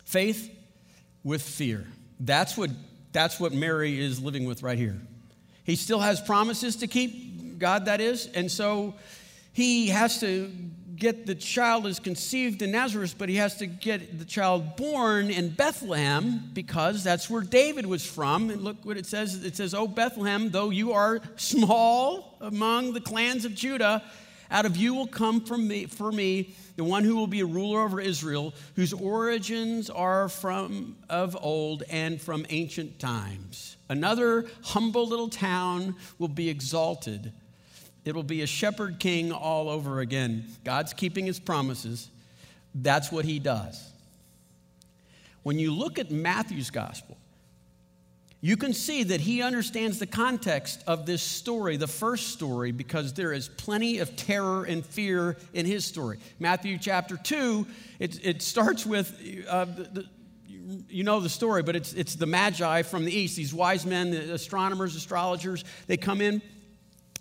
Faith 0.06 0.50
with 1.22 1.42
fear. 1.42 1.86
That's 2.20 2.56
what, 2.56 2.70
that's 3.12 3.38
what 3.38 3.52
Mary 3.52 4.00
is 4.00 4.22
living 4.22 4.46
with 4.46 4.62
right 4.62 4.78
here. 4.78 4.98
He 5.64 5.76
still 5.76 6.00
has 6.00 6.22
promises 6.22 6.76
to 6.76 6.86
keep, 6.86 7.58
God 7.58 7.84
that 7.84 8.00
is, 8.00 8.26
and 8.28 8.50
so 8.50 8.94
he 9.52 9.88
has 9.88 10.20
to 10.20 10.50
get 10.96 11.26
the 11.26 11.34
child 11.34 11.86
is 11.86 11.98
conceived 11.98 12.62
in 12.62 12.72
Nazareth, 12.72 13.14
but 13.18 13.28
he 13.28 13.36
has 13.36 13.56
to 13.56 13.66
get 13.66 14.18
the 14.18 14.24
child 14.24 14.76
born 14.76 15.30
in 15.30 15.50
Bethlehem 15.50 16.50
because 16.52 17.02
that's 17.04 17.28
where 17.28 17.42
David 17.42 17.86
was 17.86 18.04
from. 18.04 18.50
And 18.50 18.62
look 18.62 18.84
what 18.84 18.96
it 18.96 19.06
says 19.06 19.44
it 19.44 19.56
says, 19.56 19.74
Oh, 19.74 19.86
Bethlehem, 19.86 20.50
though 20.50 20.70
you 20.70 20.92
are 20.92 21.20
small 21.36 22.36
among 22.40 22.92
the 22.92 23.00
clans 23.00 23.44
of 23.44 23.54
Judah, 23.54 24.02
out 24.50 24.66
of 24.66 24.76
you 24.76 24.94
will 24.94 25.06
come 25.06 25.40
from 25.40 25.66
me, 25.66 25.86
for 25.86 26.12
me 26.12 26.54
the 26.76 26.84
one 26.84 27.04
who 27.04 27.16
will 27.16 27.26
be 27.26 27.40
a 27.40 27.46
ruler 27.46 27.80
over 27.80 28.00
Israel, 28.00 28.54
whose 28.76 28.92
origins 28.92 29.90
are 29.90 30.28
from 30.28 30.96
of 31.08 31.36
old 31.40 31.82
and 31.88 32.20
from 32.20 32.46
ancient 32.50 32.98
times. 32.98 33.76
Another 33.88 34.46
humble 34.62 35.06
little 35.06 35.28
town 35.28 35.96
will 36.18 36.28
be 36.28 36.48
exalted. 36.48 37.32
It'll 38.04 38.22
be 38.22 38.42
a 38.42 38.46
shepherd 38.46 38.98
king 38.98 39.32
all 39.32 39.68
over 39.68 40.00
again. 40.00 40.44
God's 40.62 40.92
keeping 40.92 41.26
his 41.26 41.40
promises. 41.40 42.10
That's 42.74 43.10
what 43.10 43.24
he 43.24 43.38
does. 43.38 43.92
When 45.42 45.58
you 45.58 45.72
look 45.72 45.98
at 45.98 46.10
Matthew's 46.10 46.70
gospel, 46.70 47.16
you 48.40 48.58
can 48.58 48.74
see 48.74 49.04
that 49.04 49.22
he 49.22 49.40
understands 49.40 49.98
the 49.98 50.06
context 50.06 50.84
of 50.86 51.06
this 51.06 51.22
story, 51.22 51.78
the 51.78 51.86
first 51.86 52.28
story, 52.28 52.72
because 52.72 53.14
there 53.14 53.32
is 53.32 53.48
plenty 53.48 54.00
of 54.00 54.16
terror 54.16 54.64
and 54.64 54.84
fear 54.84 55.38
in 55.54 55.64
his 55.64 55.86
story. 55.86 56.18
Matthew 56.38 56.76
chapter 56.76 57.16
2, 57.16 57.66
it, 58.00 58.26
it 58.26 58.42
starts 58.42 58.84
with 58.84 59.18
uh, 59.48 59.64
the, 59.64 60.06
you 60.90 61.04
know 61.04 61.20
the 61.20 61.28
story, 61.30 61.62
but 61.62 61.74
it's, 61.74 61.94
it's 61.94 62.16
the 62.16 62.26
Magi 62.26 62.82
from 62.82 63.06
the 63.06 63.12
east, 63.12 63.36
these 63.36 63.54
wise 63.54 63.86
men, 63.86 64.10
the 64.10 64.34
astronomers, 64.34 64.94
astrologers. 64.94 65.64
They 65.86 65.96
come 65.96 66.20
in 66.20 66.42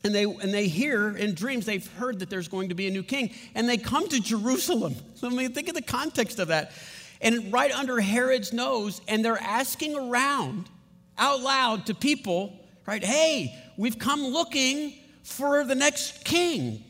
and 0.03 0.13
they, 0.13 0.23
and 0.23 0.53
they 0.53 0.67
hear 0.67 1.15
in 1.15 1.33
dreams, 1.33 1.65
they've 1.65 1.87
heard 1.93 2.19
that 2.19 2.29
there's 2.29 2.49
going 2.49 2.69
to 2.69 2.75
be 2.75 2.87
a 2.87 2.91
new 2.91 3.03
king, 3.03 3.31
and 3.55 3.69
they 3.69 3.77
come 3.77 4.07
to 4.09 4.19
Jerusalem. 4.19 4.95
So, 5.15 5.27
I 5.31 5.31
mean, 5.31 5.53
think 5.53 5.69
of 5.69 5.75
the 5.75 5.81
context 5.81 6.39
of 6.39 6.49
that. 6.49 6.73
And 7.21 7.53
right 7.53 7.71
under 7.71 8.01
Herod's 8.01 8.51
nose, 8.51 8.99
and 9.07 9.23
they're 9.23 9.41
asking 9.41 9.95
around 9.95 10.69
out 11.17 11.39
loud 11.39 11.85
to 11.85 11.93
people, 11.93 12.59
right? 12.85 13.03
Hey, 13.03 13.57
we've 13.77 13.97
come 13.97 14.21
looking 14.21 14.93
for 15.23 15.63
the 15.63 15.75
next 15.75 16.25
king. 16.25 16.83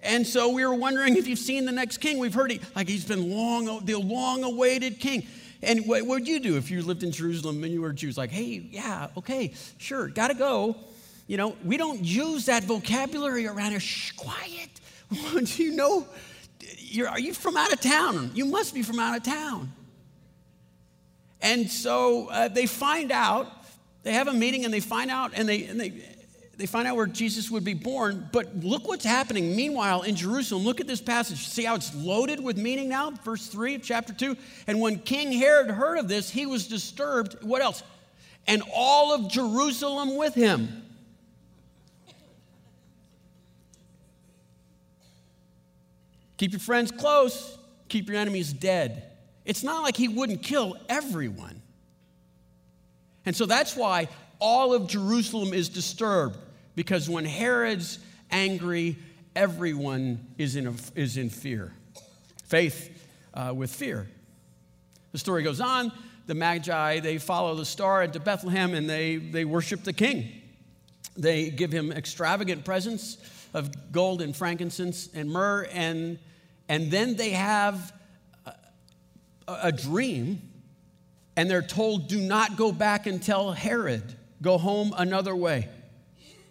And 0.00 0.26
so 0.26 0.50
we 0.50 0.64
were 0.64 0.74
wondering 0.74 1.16
if 1.16 1.26
you've 1.26 1.38
seen 1.38 1.64
the 1.64 1.72
next 1.72 1.98
king. 1.98 2.18
We've 2.18 2.34
heard 2.34 2.50
he, 2.50 2.60
like 2.76 2.86
he's 2.86 3.04
been 3.06 3.30
long, 3.30 3.84
the 3.84 3.96
long 3.96 4.44
awaited 4.44 5.00
king. 5.00 5.26
And 5.62 5.86
what 5.86 6.06
would 6.06 6.28
you 6.28 6.38
do 6.38 6.56
if 6.56 6.70
you 6.70 6.82
lived 6.82 7.02
in 7.02 7.10
Jerusalem 7.10 7.64
and 7.64 7.72
you 7.72 7.80
were 7.80 7.92
Jews? 7.92 8.18
Like, 8.18 8.30
hey, 8.30 8.68
yeah, 8.70 9.08
okay, 9.16 9.54
sure, 9.78 10.08
gotta 10.08 10.34
go. 10.34 10.76
You 11.28 11.36
know, 11.36 11.56
we 11.62 11.76
don't 11.76 12.02
use 12.02 12.46
that 12.46 12.64
vocabulary 12.64 13.46
around 13.46 13.70
here. 13.70 13.80
Shh, 13.80 14.12
quiet. 14.12 14.80
do 15.44 15.62
you 15.62 15.76
know? 15.76 16.06
You're, 16.78 17.08
are 17.08 17.20
you 17.20 17.34
from 17.34 17.56
out 17.56 17.72
of 17.72 17.80
town? 17.80 18.32
You 18.34 18.46
must 18.46 18.74
be 18.74 18.82
from 18.82 18.98
out 18.98 19.16
of 19.16 19.22
town. 19.22 19.70
And 21.40 21.70
so 21.70 22.28
uh, 22.28 22.48
they 22.48 22.66
find 22.66 23.12
out 23.12 23.46
they 24.02 24.14
have 24.14 24.26
a 24.26 24.32
meeting 24.32 24.64
and 24.64 24.72
they 24.72 24.80
find 24.80 25.10
out 25.10 25.32
and 25.34 25.46
they, 25.46 25.64
and 25.64 25.78
they, 25.78 26.02
they 26.56 26.64
find 26.64 26.88
out 26.88 26.96
where 26.96 27.06
Jesus 27.06 27.50
would 27.50 27.62
be 27.62 27.74
born. 27.74 28.26
But 28.32 28.56
look 28.56 28.88
what's 28.88 29.04
happening 29.04 29.54
meanwhile 29.54 30.02
in 30.02 30.16
Jerusalem. 30.16 30.64
Look 30.64 30.80
at 30.80 30.86
this 30.86 31.02
passage. 31.02 31.46
See 31.46 31.64
how 31.64 31.74
it's 31.74 31.94
loaded 31.94 32.42
with 32.42 32.56
meaning 32.56 32.88
now? 32.88 33.10
Verse 33.10 33.46
3 33.48 33.74
of 33.74 33.82
chapter 33.82 34.14
2. 34.14 34.34
And 34.66 34.80
when 34.80 34.98
King 34.98 35.30
Herod 35.30 35.70
heard 35.70 35.98
of 35.98 36.08
this, 36.08 36.30
he 36.30 36.46
was 36.46 36.66
disturbed. 36.66 37.36
What 37.42 37.60
else? 37.60 37.82
And 38.46 38.62
all 38.74 39.12
of 39.12 39.30
Jerusalem 39.30 40.16
with 40.16 40.34
him. 40.34 40.84
Keep 46.38 46.52
your 46.52 46.60
friends 46.60 46.90
close, 46.90 47.58
keep 47.88 48.08
your 48.08 48.16
enemies 48.16 48.52
dead. 48.52 49.02
It's 49.44 49.62
not 49.62 49.82
like 49.82 49.96
he 49.96 50.08
wouldn't 50.08 50.42
kill 50.42 50.76
everyone. 50.88 51.60
And 53.26 53.36
so 53.36 53.44
that's 53.44 53.76
why 53.76 54.08
all 54.38 54.72
of 54.72 54.86
Jerusalem 54.86 55.52
is 55.52 55.68
disturbed, 55.68 56.38
because 56.74 57.10
when 57.10 57.24
Herod's 57.24 57.98
angry, 58.30 58.96
everyone 59.34 60.26
is 60.38 60.56
in, 60.56 60.68
a, 60.68 60.74
is 60.94 61.16
in 61.16 61.28
fear. 61.28 61.72
Faith 62.44 63.06
uh, 63.34 63.52
with 63.54 63.70
fear. 63.70 64.08
The 65.12 65.18
story 65.18 65.42
goes 65.42 65.60
on. 65.60 65.92
The 66.26 66.34
Magi, 66.34 67.00
they 67.00 67.18
follow 67.18 67.54
the 67.54 67.64
star 67.64 68.02
into 68.02 68.20
Bethlehem 68.20 68.74
and 68.74 68.88
they, 68.88 69.16
they 69.16 69.44
worship 69.46 69.82
the 69.82 69.94
king. 69.94 70.30
They 71.16 71.50
give 71.50 71.72
him 71.72 71.90
extravagant 71.90 72.64
presents 72.64 73.16
of 73.54 73.92
gold 73.92 74.22
and 74.22 74.34
frankincense 74.36 75.08
and 75.14 75.30
myrrh, 75.30 75.66
and, 75.72 76.18
and 76.68 76.90
then 76.90 77.16
they 77.16 77.30
have 77.30 77.92
a, 78.46 78.54
a 79.46 79.72
dream 79.72 80.42
and 81.36 81.48
they're 81.48 81.62
told, 81.62 82.08
do 82.08 82.20
not 82.20 82.56
go 82.56 82.72
back 82.72 83.06
and 83.06 83.22
tell 83.22 83.52
Herod, 83.52 84.02
go 84.42 84.58
home 84.58 84.92
another 84.96 85.36
way. 85.36 85.68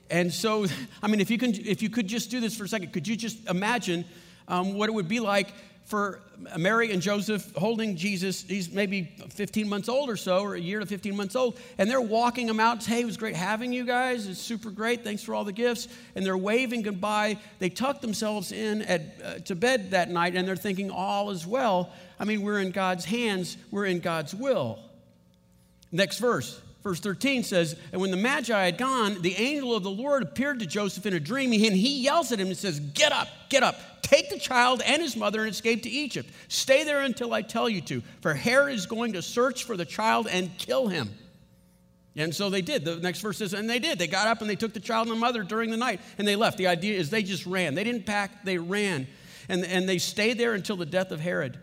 And 0.09 0.33
so, 0.33 0.65
I 1.03 1.07
mean, 1.07 1.19
if 1.19 1.29
you, 1.29 1.37
can, 1.37 1.53
if 1.53 1.81
you 1.81 1.89
could 1.89 2.07
just 2.07 2.31
do 2.31 2.39
this 2.39 2.55
for 2.55 2.63
a 2.63 2.67
second, 2.69 2.93
could 2.93 3.07
you 3.07 3.15
just 3.15 3.49
imagine 3.49 4.05
um, 4.47 4.75
what 4.75 4.87
it 4.89 4.93
would 4.93 5.09
be 5.09 5.19
like 5.19 5.49
for 5.87 6.21
Mary 6.57 6.91
and 6.91 7.01
Joseph 7.01 7.51
holding 7.55 7.95
Jesus? 7.95 8.43
He's 8.43 8.71
maybe 8.71 9.15
15 9.29 9.67
months 9.67 9.89
old 9.89 10.09
or 10.09 10.17
so, 10.17 10.43
or 10.43 10.55
a 10.55 10.59
year 10.59 10.79
to 10.79 10.85
15 10.85 11.15
months 11.15 11.35
old, 11.35 11.57
and 11.77 11.89
they're 11.89 12.01
walking 12.01 12.47
him 12.47 12.59
out. 12.59 12.85
Hey, 12.85 13.01
it 13.01 13.05
was 13.05 13.17
great 13.17 13.35
having 13.35 13.73
you 13.73 13.85
guys. 13.85 14.27
It's 14.27 14.39
super 14.39 14.69
great. 14.69 15.03
Thanks 15.03 15.23
for 15.23 15.33
all 15.33 15.43
the 15.43 15.51
gifts. 15.51 15.87
And 16.15 16.25
they're 16.25 16.37
waving 16.37 16.83
goodbye. 16.83 17.37
They 17.59 17.69
tuck 17.69 18.01
themselves 18.01 18.51
in 18.51 18.83
at, 18.83 19.01
uh, 19.23 19.33
to 19.39 19.55
bed 19.55 19.91
that 19.91 20.11
night, 20.11 20.35
and 20.35 20.47
they're 20.47 20.55
thinking 20.55 20.91
all 20.91 21.31
is 21.31 21.47
well. 21.47 21.91
I 22.19 22.25
mean, 22.25 22.41
we're 22.41 22.59
in 22.59 22.71
God's 22.71 23.05
hands, 23.05 23.57
we're 23.71 23.85
in 23.85 23.99
God's 23.99 24.35
will. 24.35 24.79
Next 25.91 26.19
verse, 26.19 26.61
Verse 26.87 27.01
13 27.01 27.43
says, 27.43 27.75
And 27.91 27.99
when 27.99 28.11
the 28.11 28.17
Magi 28.17 28.63
had 28.63 28.77
gone, 28.77 29.21
the 29.21 29.35
angel 29.35 29.75
of 29.75 29.83
the 29.83 29.89
Lord 29.89 30.23
appeared 30.23 30.59
to 30.59 30.65
Joseph 30.65 31.05
in 31.05 31.13
a 31.13 31.19
dream, 31.19 31.51
and 31.51 31.61
he 31.61 32.01
yells 32.01 32.31
at 32.31 32.39
him 32.39 32.47
and 32.47 32.55
says, 32.55 32.79
Get 32.79 33.11
up, 33.11 33.27
get 33.49 33.61
up, 33.61 33.75
take 34.07 34.29
the 34.29 34.39
child 34.39 34.81
and 34.85 35.01
his 35.01 35.15
mother 35.15 35.41
and 35.41 35.49
escape 35.49 35.83
to 35.83 35.89
Egypt. 35.89 36.29
Stay 36.47 36.83
there 36.83 37.01
until 37.01 37.33
I 37.33 37.41
tell 37.41 37.67
you 37.67 37.81
to, 37.81 38.01
for 38.21 38.33
Herod 38.33 38.73
is 38.73 38.85
going 38.85 39.13
to 39.13 39.21
search 39.21 39.65
for 39.65 39.75
the 39.75 39.85
child 39.85 40.27
and 40.27 40.55
kill 40.57 40.87
him. 40.87 41.09
And 42.15 42.33
so 42.33 42.49
they 42.49 42.61
did. 42.61 42.83
The 42.83 42.95
next 42.95 43.19
verse 43.19 43.37
says, 43.37 43.53
and 43.53 43.69
they 43.69 43.79
did. 43.79 43.99
They 43.99 44.07
got 44.07 44.27
up 44.27 44.41
and 44.41 44.49
they 44.49 44.55
took 44.55 44.73
the 44.73 44.79
child 44.79 45.07
and 45.07 45.15
the 45.15 45.19
mother 45.19 45.43
during 45.43 45.69
the 45.69 45.77
night 45.77 46.01
and 46.17 46.27
they 46.27 46.35
left. 46.35 46.57
The 46.57 46.67
idea 46.67 46.97
is 46.97 47.09
they 47.09 47.21
just 47.21 47.45
ran. 47.45 47.75
They 47.75 47.83
didn't 47.83 48.05
pack, 48.05 48.43
they 48.43 48.57
ran. 48.57 49.07
And, 49.49 49.63
and 49.65 49.87
they 49.87 49.97
stayed 49.97 50.37
there 50.37 50.53
until 50.53 50.77
the 50.77 50.85
death 50.85 51.11
of 51.11 51.19
Herod. 51.19 51.59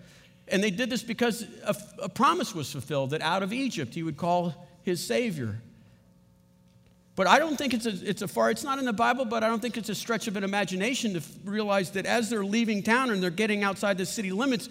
And 0.47 0.63
they 0.63 0.71
did 0.71 0.91
this 0.91 1.03
because 1.03 1.47
a, 1.65 1.75
a 2.03 2.09
promise 2.09 2.55
was 2.55 2.71
fulfilled 2.71 3.11
that 3.11 3.23
out 3.23 3.43
of 3.43 3.53
Egypt 3.53 3.95
he 3.95 4.03
would 4.03 4.17
call 4.17 4.69
his 4.83 5.05
Savior. 5.05 5.61
But 7.17 7.29
I 7.29 7.39
don't 7.39 7.57
think 7.57 7.75
it's 7.75 7.87
a, 7.87 7.93
it's 8.09 8.23
a 8.23 8.29
far, 8.29 8.51
it's 8.51 8.65
not 8.65 8.79
in 8.79 8.85
the 8.85 8.93
Bible, 8.93 9.25
but 9.25 9.45
I 9.45 9.49
don't 9.49 9.63
think 9.63 9.77
it's 9.77 9.89
a 9.89 9.95
stretch 9.95 10.27
of 10.27 10.37
an 10.37 10.43
imagination 10.43 11.15
to 11.15 11.23
realize 11.45 11.93
that 11.93 12.07
as 12.07 12.29
they're 12.29 12.45
leaving 12.45 12.83
town 12.83 13.11
and 13.11 13.23
they're 13.23 13.31
getting 13.31 13.63
outside 13.63 13.99
the 13.99 14.07
city 14.07 14.33
limits, 14.33 14.69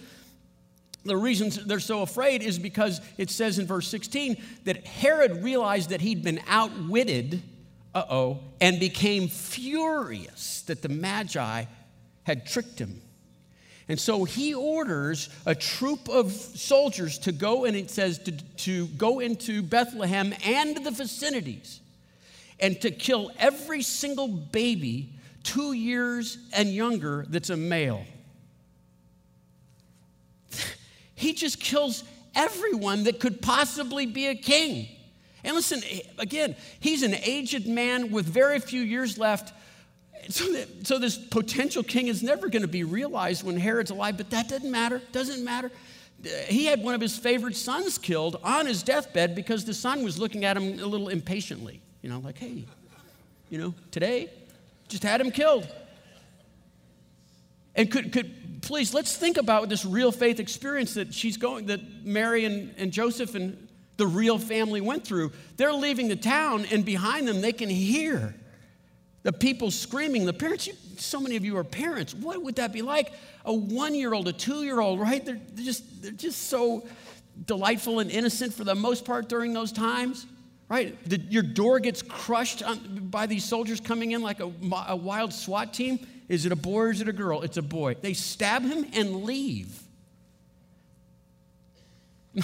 the 1.06 1.15
reason 1.15 1.51
they're 1.67 1.79
so 1.79 2.01
afraid 2.01 2.41
is 2.41 2.60
because 2.60 2.99
it 3.17 3.29
says 3.29 3.60
in 3.60 3.65
verse 3.65 3.88
16 3.88 4.41
that 4.65 4.86
Herod 4.86 5.43
realized 5.43 5.89
that 5.89 6.01
he'd 6.01 6.23
been 6.23 6.41
outwitted, 6.47 7.41
uh 7.95 8.06
oh, 8.10 8.39
and 8.60 8.79
became 8.79 9.29
furious 9.29 10.63
that 10.63 10.82
the 10.82 10.89
Magi 10.89 11.65
had 12.23 12.45
tricked 12.45 12.79
him. 12.79 13.01
And 13.89 13.99
so 13.99 14.23
he 14.23 14.53
orders 14.53 15.29
a 15.45 15.53
troop 15.53 16.08
of 16.10 16.32
soldiers 16.32 17.19
to 17.19 17.34
go, 17.34 17.65
and 17.65 17.75
it 17.75 17.89
says 17.89 18.19
to, 18.19 18.32
to 18.32 18.88
go 18.88 19.19
into 19.19 19.62
Bethlehem 19.62 20.34
and 20.45 20.86
the 20.86 20.91
vicinities 20.91 21.82
and 22.63 22.80
to 22.80 22.89
kill 22.89 23.30
every 23.38 23.82
single 23.82 24.30
baby 24.30 25.10
two 25.43 25.73
years 25.73 26.38
and 26.54 26.69
younger 26.69 27.26
that's 27.28 27.49
a 27.49 27.58
male. 27.58 28.06
he 31.13 31.34
just 31.34 31.60
kills 31.60 32.06
everyone 32.34 33.04
that 33.04 33.19
could 33.19 33.41
possibly 33.41 34.06
be 34.06 34.28
a 34.28 34.36
king. 34.36 34.88
And 35.43 35.56
listen, 35.56 35.82
again, 36.17 36.56
he's 36.80 37.04
an 37.04 37.15
aged 37.15 37.67
man 37.67 38.12
with 38.12 38.26
very 38.26 38.60
few 38.60 38.82
years 38.82 39.17
left 39.17 39.54
so, 40.30 40.49
that, 40.54 40.88
so 40.88 40.99
this 40.99 41.17
potential 41.17 41.84
king 41.84 42.08
is 42.08 42.23
never 42.23 42.47
going 42.47 42.62
to 42.62 42.67
be 42.69 42.86
realized 42.86 43.43
when 43.43 43.58
Herod's 43.58 43.91
alive, 43.91 44.15
but 44.15 44.30
that 44.30 44.47
doesn't 44.47 44.71
matter. 44.71 45.02
Doesn't 45.12 45.43
matter. 45.43 45.69
He 46.47 46.63
had 46.65 46.82
one 46.82 46.95
of 46.95 47.02
his 47.02 47.17
favorite 47.17 47.58
sons 47.58 47.97
killed 47.97 48.39
on 48.41 48.65
his 48.65 48.84
deathbed 48.84 49.36
because 49.36 49.65
the 49.65 49.73
son 49.73 50.02
was 50.02 50.17
looking 50.17 50.45
at 50.45 50.56
him 50.56 50.80
a 50.80 50.86
little 50.86 51.10
impatiently. 51.10 51.82
You 52.04 52.10
know, 52.10 52.20
like, 52.20 52.38
hey, 52.38 52.66
you 53.50 53.58
know, 53.58 53.74
today, 53.89 54.30
just 54.89 55.04
had 55.04 55.20
him 55.20 55.32
killed. 55.32 55.68
And 57.76 57.89
could, 57.89 58.12
could 58.12 58.62
please, 58.62 58.94
let's 58.94 59.16
think 59.18 59.38
about 59.38 59.70
this 59.70 59.86
real 59.86 60.12
faith 60.12 60.39
experience 60.39 60.94
that 60.96 61.13
she's 61.13 61.38
going, 61.38 61.68
that 61.68 62.06
Mary 62.06 62.46
and, 62.46 62.76
and 62.78 62.92
Joseph 62.92 63.36
and 63.36 63.68
the 63.98 64.06
real 64.06 64.38
family 64.38 64.82
went 64.82 65.06
through. 65.08 65.32
They're 65.56 65.74
leaving 65.74 66.10
the 66.10 66.16
town, 66.18 66.66
and 66.72 66.84
behind 66.84 67.28
them, 67.28 67.42
they 67.42 67.54
can 67.54 67.70
hear 67.70 68.36
the 69.24 69.32
people 69.32 69.72
screaming, 69.72 70.26
the 70.26 70.34
parents, 70.34 70.68
you, 70.68 70.74
so 70.98 71.22
many 71.22 71.38
of 71.38 71.46
you 71.46 71.56
are 71.56 71.63
parents. 71.63 72.13
What 72.13 72.44
would 72.44 72.58
that 72.58 72.74
be 72.74 72.82
like? 72.82 73.13
A 73.46 73.54
one 73.54 73.96
year 73.96 74.13
old, 74.13 74.28
a 74.28 74.34
two 74.34 74.63
year 74.63 74.82
old, 74.82 75.00
right? 75.00 75.26
They're, 75.26 75.39
they're, 75.54 75.66
just, 75.66 76.02
they're 76.02 76.12
just 76.12 76.50
so 76.50 76.86
delightful 77.46 78.00
and 78.00 78.12
innocent 78.12 78.54
for 78.54 78.66
the 78.66 78.76
most 78.76 79.06
part 79.06 79.30
during 79.30 79.54
those 79.54 79.72
times, 79.72 80.26
right? 80.73 80.97
The, 81.07 81.19
your 81.29 81.43
door 81.43 81.79
gets 81.79 82.01
crushed 82.01 82.63
on, 82.63 82.79
by 83.12 83.27
these 83.27 83.45
soldiers 83.45 83.79
coming 83.79 84.12
in 84.12 84.23
like 84.23 84.39
a, 84.39 84.51
a 84.88 84.95
wild 84.95 85.31
SWAT 85.31 85.71
team. 85.71 85.99
Is 86.27 86.47
it 86.47 86.51
a 86.51 86.55
boy 86.55 86.79
or 86.79 86.89
is 86.89 86.99
it 86.99 87.07
a 87.07 87.13
girl? 87.13 87.43
It's 87.43 87.57
a 87.57 87.62
boy. 87.62 87.95
They 88.01 88.13
stab 88.13 88.63
him 88.63 88.88
and 88.93 89.23
leave. 89.23 89.79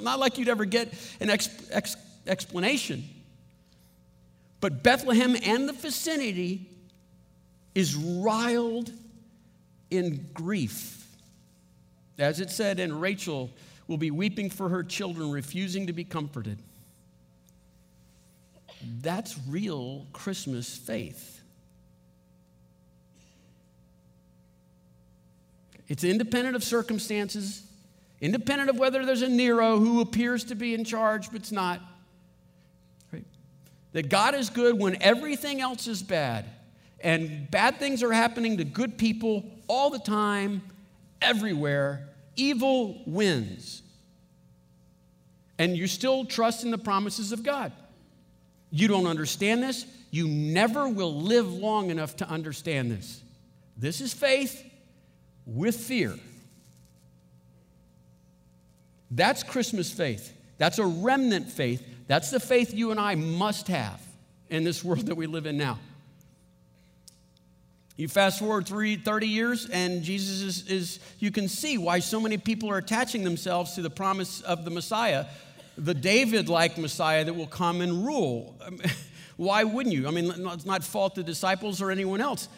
Not 0.00 0.18
like 0.18 0.38
you'd 0.38 0.48
ever 0.48 0.64
get 0.64 0.94
an 1.20 1.28
ex, 1.28 1.50
ex, 1.70 1.96
explanation. 2.26 3.04
But 4.60 4.82
Bethlehem 4.82 5.36
and 5.44 5.68
the 5.68 5.74
vicinity 5.74 6.70
is 7.74 7.94
riled 7.94 8.90
in 9.90 10.30
grief. 10.32 11.06
As 12.18 12.40
it 12.40 12.50
said, 12.50 12.80
and 12.80 13.02
Rachel 13.02 13.50
will 13.86 13.98
be 13.98 14.10
weeping 14.10 14.48
for 14.48 14.70
her 14.70 14.82
children, 14.82 15.30
refusing 15.30 15.88
to 15.88 15.92
be 15.92 16.04
comforted. 16.04 16.62
That's 18.82 19.36
real 19.48 20.06
Christmas 20.12 20.76
faith. 20.76 21.40
It's 25.88 26.04
independent 26.04 26.56
of 26.56 26.64
circumstances, 26.64 27.62
independent 28.20 28.70
of 28.70 28.78
whether 28.78 29.06
there's 29.06 29.22
a 29.22 29.28
Nero 29.28 29.78
who 29.78 30.00
appears 30.00 30.44
to 30.44 30.54
be 30.54 30.74
in 30.74 30.84
charge 30.84 31.30
but's 31.30 31.52
not. 31.52 31.80
That 33.92 34.10
God 34.10 34.34
is 34.34 34.50
good 34.50 34.78
when 34.78 35.00
everything 35.00 35.60
else 35.60 35.86
is 35.86 36.02
bad. 36.02 36.44
And 37.00 37.50
bad 37.50 37.78
things 37.78 38.02
are 38.02 38.12
happening 38.12 38.58
to 38.58 38.64
good 38.64 38.98
people 38.98 39.44
all 39.68 39.88
the 39.88 39.98
time, 39.98 40.60
everywhere. 41.22 42.08
Evil 42.36 43.00
wins. 43.06 43.82
And 45.58 45.76
you 45.76 45.86
still 45.86 46.26
trust 46.26 46.62
in 46.62 46.70
the 46.70 46.78
promises 46.78 47.32
of 47.32 47.42
God. 47.42 47.72
You 48.78 48.88
don't 48.88 49.06
understand 49.06 49.62
this. 49.62 49.86
You 50.10 50.28
never 50.28 50.88
will 50.88 51.14
live 51.14 51.52
long 51.52 51.90
enough 51.90 52.16
to 52.16 52.28
understand 52.28 52.90
this. 52.90 53.20
This 53.76 54.00
is 54.00 54.12
faith 54.12 54.62
with 55.44 55.76
fear. 55.76 56.14
That's 59.10 59.42
Christmas 59.42 59.90
faith. 59.90 60.32
That's 60.58 60.78
a 60.78 60.86
remnant 60.86 61.50
faith 61.50 61.86
that's 62.06 62.30
the 62.30 62.40
faith 62.40 62.72
you 62.72 62.90
and 62.90 63.00
I 63.00 63.14
must 63.14 63.68
have 63.68 64.00
in 64.48 64.64
this 64.64 64.84
world 64.84 65.06
that 65.06 65.16
we 65.16 65.26
live 65.26 65.46
in 65.46 65.56
now. 65.56 65.78
You 67.96 68.08
fast 68.08 68.38
forward 68.38 68.66
three, 68.66 68.96
30 68.96 69.26
years, 69.26 69.68
and 69.70 70.02
Jesus 70.02 70.42
is, 70.42 70.68
is, 70.68 71.00
you 71.18 71.30
can 71.30 71.48
see 71.48 71.78
why 71.78 72.00
so 72.00 72.20
many 72.20 72.36
people 72.36 72.70
are 72.70 72.76
attaching 72.76 73.24
themselves 73.24 73.72
to 73.74 73.82
the 73.82 73.90
promise 73.90 74.42
of 74.42 74.66
the 74.66 74.70
Messiah, 74.70 75.24
the 75.76 75.94
David 75.94 76.48
like 76.48 76.78
Messiah 76.78 77.24
that 77.24 77.34
will 77.34 77.46
come 77.46 77.80
and 77.80 78.04
rule. 78.04 78.56
why 79.36 79.64
wouldn't 79.64 79.94
you? 79.94 80.08
I 80.08 80.10
mean, 80.10 80.28
let's 80.42 80.64
not 80.64 80.82
fault 80.82 81.14
the 81.14 81.22
disciples 81.22 81.82
or 81.82 81.90
anyone 81.90 82.20
else. 82.20 82.48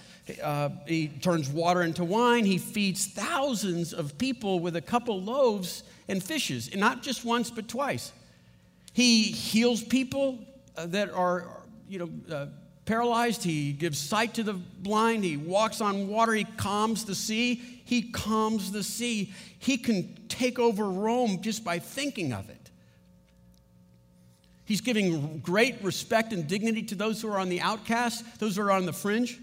Uh, 0.42 0.68
he 0.86 1.08
turns 1.08 1.48
water 1.48 1.82
into 1.82 2.04
wine, 2.04 2.44
he 2.44 2.58
feeds 2.58 3.06
thousands 3.06 3.94
of 3.94 4.18
people 4.18 4.60
with 4.60 4.76
a 4.76 4.80
couple 4.80 5.20
loaves 5.22 5.84
and 6.06 6.22
fishes, 6.22 6.68
and 6.68 6.80
not 6.80 7.02
just 7.02 7.24
once, 7.24 7.50
but 7.50 7.66
twice. 7.66 8.12
He 8.92 9.22
heals 9.22 9.82
people 9.82 10.38
uh, 10.76 10.86
that 10.86 11.10
are, 11.10 11.46
you 11.88 11.98
know, 11.98 12.34
uh, 12.34 12.46
paralyzed. 12.84 13.42
He 13.42 13.72
gives 13.72 13.98
sight 13.98 14.34
to 14.34 14.42
the 14.42 14.54
blind. 14.54 15.24
He 15.24 15.36
walks 15.36 15.80
on 15.80 16.08
water. 16.08 16.32
He 16.32 16.44
calms 16.44 17.04
the 17.04 17.14
sea. 17.14 17.62
He 17.84 18.02
calms 18.02 18.72
the 18.72 18.82
sea. 18.82 19.32
He 19.58 19.78
can 19.78 20.14
take 20.28 20.58
over 20.58 20.88
Rome 20.90 21.40
just 21.42 21.64
by 21.64 21.78
thinking 21.78 22.32
of 22.32 22.48
it. 22.50 22.57
He's 24.68 24.82
giving 24.82 25.38
great 25.38 25.82
respect 25.82 26.34
and 26.34 26.46
dignity 26.46 26.82
to 26.82 26.94
those 26.94 27.22
who 27.22 27.32
are 27.32 27.38
on 27.38 27.48
the 27.48 27.62
outcast, 27.62 28.38
those 28.38 28.56
who 28.56 28.62
are 28.62 28.70
on 28.70 28.84
the 28.84 28.92
fringe. 28.92 29.40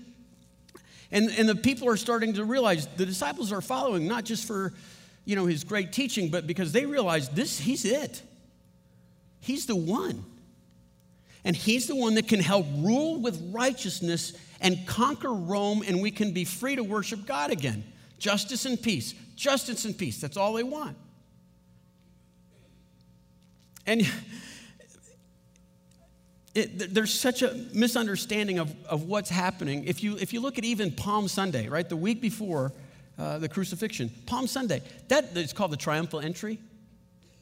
And, 1.11 1.31
and 1.31 1.49
the 1.49 1.55
people 1.55 1.89
are 1.89 1.97
starting 1.97 2.33
to 2.35 2.45
realize 2.45 2.85
the 2.95 3.07
disciples 3.07 3.51
are 3.51 3.59
following 3.59 4.07
not 4.07 4.23
just 4.23 4.45
for 4.45 4.71
you 5.25 5.35
know 5.35 5.47
his 5.47 5.63
great 5.63 5.91
teaching, 5.91 6.29
but 6.29 6.45
because 6.45 6.71
they 6.71 6.85
realize 6.85 7.27
this, 7.29 7.57
he's 7.59 7.85
it. 7.85 8.21
He's 9.39 9.65
the 9.65 9.75
one. 9.75 10.23
And 11.43 11.55
He's 11.55 11.88
the 11.88 11.95
one 11.95 12.15
that 12.15 12.27
can 12.27 12.39
help 12.39 12.67
rule 12.77 13.19
with 13.19 13.51
righteousness 13.51 14.33
and 14.61 14.85
conquer 14.88 15.33
Rome, 15.33 15.83
and 15.88 16.03
we 16.03 16.11
can 16.11 16.33
be 16.33 16.45
free 16.45 16.75
to 16.75 16.83
worship 16.83 17.25
God 17.25 17.49
again. 17.49 17.83
Justice 18.19 18.65
and 18.65 18.79
peace. 18.79 19.15
Justice 19.35 19.85
and 19.85 19.97
peace. 19.97 20.21
That's 20.21 20.38
all 20.38 20.53
they 20.53 20.63
want. 20.63 20.97
And 23.88 24.01
it, 26.56 26.94
there's 26.94 27.13
such 27.13 27.41
a 27.41 27.54
misunderstanding 27.74 28.60
of, 28.60 28.74
of 28.86 29.04
what's 29.04 29.30
happening. 29.30 29.84
If 29.84 30.02
you, 30.02 30.18
if 30.18 30.32
you 30.32 30.39
look 30.39 30.58
at 30.58 30.63
even 30.63 30.91
Palm 30.91 31.28
Sunday, 31.28 31.68
right, 31.68 31.88
the 31.88 31.98
week 31.98 32.22
before 32.22 32.72
uh, 33.20 33.39
the 33.39 33.50
crucifixion, 33.50 34.10
Palm 34.26 34.48
Sunday, 34.48 34.82
that 35.10 35.36
is 35.36 35.52
called 35.52 35.72
the 35.72 35.78
triumphal 35.78 36.22
entry. 36.22 36.60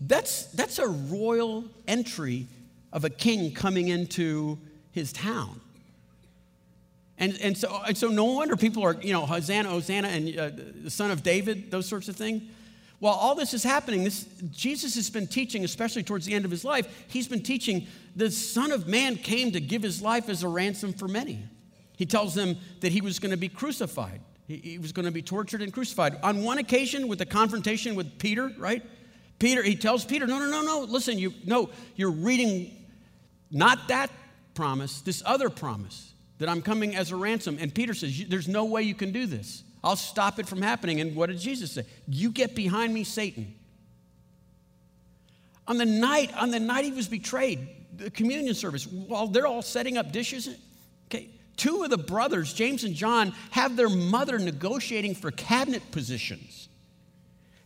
That's, 0.02 0.48
that's 0.48 0.80
a 0.80 0.88
royal 0.88 1.66
entry 1.88 2.48
of 2.92 3.06
a 3.06 3.10
king 3.10 3.54
coming 3.54 3.88
into 3.88 4.58
his 4.92 5.14
town. 5.14 5.62
And, 7.20 7.38
and, 7.42 7.56
so, 7.56 7.82
and 7.88 7.96
so 7.96 8.08
no 8.08 8.26
wonder 8.26 8.56
people 8.58 8.84
are, 8.84 8.98
you 9.00 9.14
know, 9.14 9.26
Hosanna, 9.26 9.70
Hosanna, 9.70 10.08
and 10.08 10.38
uh, 10.38 10.50
the 10.84 10.90
son 10.90 11.12
of 11.12 11.22
David, 11.22 11.70
those 11.70 11.88
sorts 11.88 12.10
of 12.10 12.16
things. 12.16 12.44
While 13.00 13.16
all 13.16 13.36
this 13.36 13.54
is 13.54 13.64
happening, 13.64 14.04
this, 14.04 14.26
Jesus 14.50 14.96
has 14.96 15.10
been 15.10 15.28
teaching, 15.28 15.66
especially 15.66 16.04
towards 16.04 16.26
the 16.26 16.34
end 16.34 16.46
of 16.46 16.52
his 16.52 16.64
life, 16.64 17.06
he's 17.08 17.28
been 17.28 17.44
teaching 17.44 17.88
the 18.16 18.32
Son 18.32 18.72
of 18.72 18.88
Man 18.88 19.16
came 19.16 19.52
to 19.52 19.60
give 19.60 19.84
his 19.84 20.02
life 20.02 20.30
as 20.30 20.44
a 20.44 20.48
ransom 20.48 20.94
for 20.94 21.08
many. 21.08 21.44
He 21.98 22.06
tells 22.06 22.34
them 22.34 22.58
that 22.80 22.92
he 22.92 23.02
was 23.02 23.20
going 23.20 23.32
to 23.32 23.38
be 23.38 23.50
crucified. 23.50 24.22
He, 24.48 24.58
he 24.58 24.78
was 24.78 24.92
going 24.92 25.06
to 25.06 25.12
be 25.12 25.22
tortured 25.22 25.62
and 25.62 25.74
crucified. 25.74 26.18
On 26.24 26.44
one 26.44 26.58
occasion, 26.58 27.08
with 27.08 27.20
the 27.20 27.26
confrontation 27.26 27.96
with 27.96 28.18
Peter, 28.20 28.52
right? 28.58 28.84
Peter, 29.40 29.62
he 29.62 29.76
tells 29.76 30.06
Peter, 30.06 30.26
no, 30.26 30.40
no, 30.40 30.50
no, 30.50 30.62
no, 30.62 30.80
listen, 30.82 31.20
you, 31.20 31.34
no, 31.46 31.70
you're 31.96 32.12
reading 32.12 32.72
not 33.52 33.88
that 33.90 34.10
promise, 34.54 35.02
this 35.02 35.22
other 35.26 35.50
promise 35.50 36.14
that 36.40 36.50
I'm 36.50 36.62
coming 36.62 36.96
as 36.96 37.12
a 37.12 37.16
ransom. 37.16 37.58
And 37.60 37.74
Peter 37.74 37.94
says, 37.94 38.26
there's 38.28 38.48
no 38.48 38.66
way 38.66 38.84
you 38.84 38.96
can 38.96 39.12
do 39.12 39.26
this. 39.26 39.64
I'll 39.84 39.96
stop 39.96 40.40
it 40.40 40.48
from 40.48 40.62
happening. 40.62 41.02
And 41.02 41.16
what 41.16 41.28
did 41.30 41.40
Jesus 41.40 41.74
say? 41.74 41.86
You 42.08 42.32
get 42.32 42.56
behind 42.56 42.94
me, 42.94 43.04
Satan. 43.04 43.54
On 45.68 45.78
the 45.78 45.86
night, 45.86 46.34
on 46.36 46.52
the 46.52 46.60
night 46.60 46.86
he 46.86 46.92
was 46.92 47.08
betrayed, 47.08 47.68
the 47.98 48.10
communion 48.10 48.56
service, 48.56 48.88
while 48.88 49.28
they're 49.28 49.48
all 49.48 49.62
setting 49.62 49.98
up 49.98 50.12
dishes, 50.12 50.50
okay, 51.08 51.30
two 51.58 51.84
of 51.84 51.90
the 51.90 51.98
brothers, 51.98 52.54
James 52.54 52.84
and 52.84 52.96
John, 52.96 53.34
have 53.52 53.76
their 53.76 53.90
mother 53.90 54.40
negotiating 54.40 55.16
for 55.16 55.32
cabinet 55.32 55.92
positions. 55.92 56.70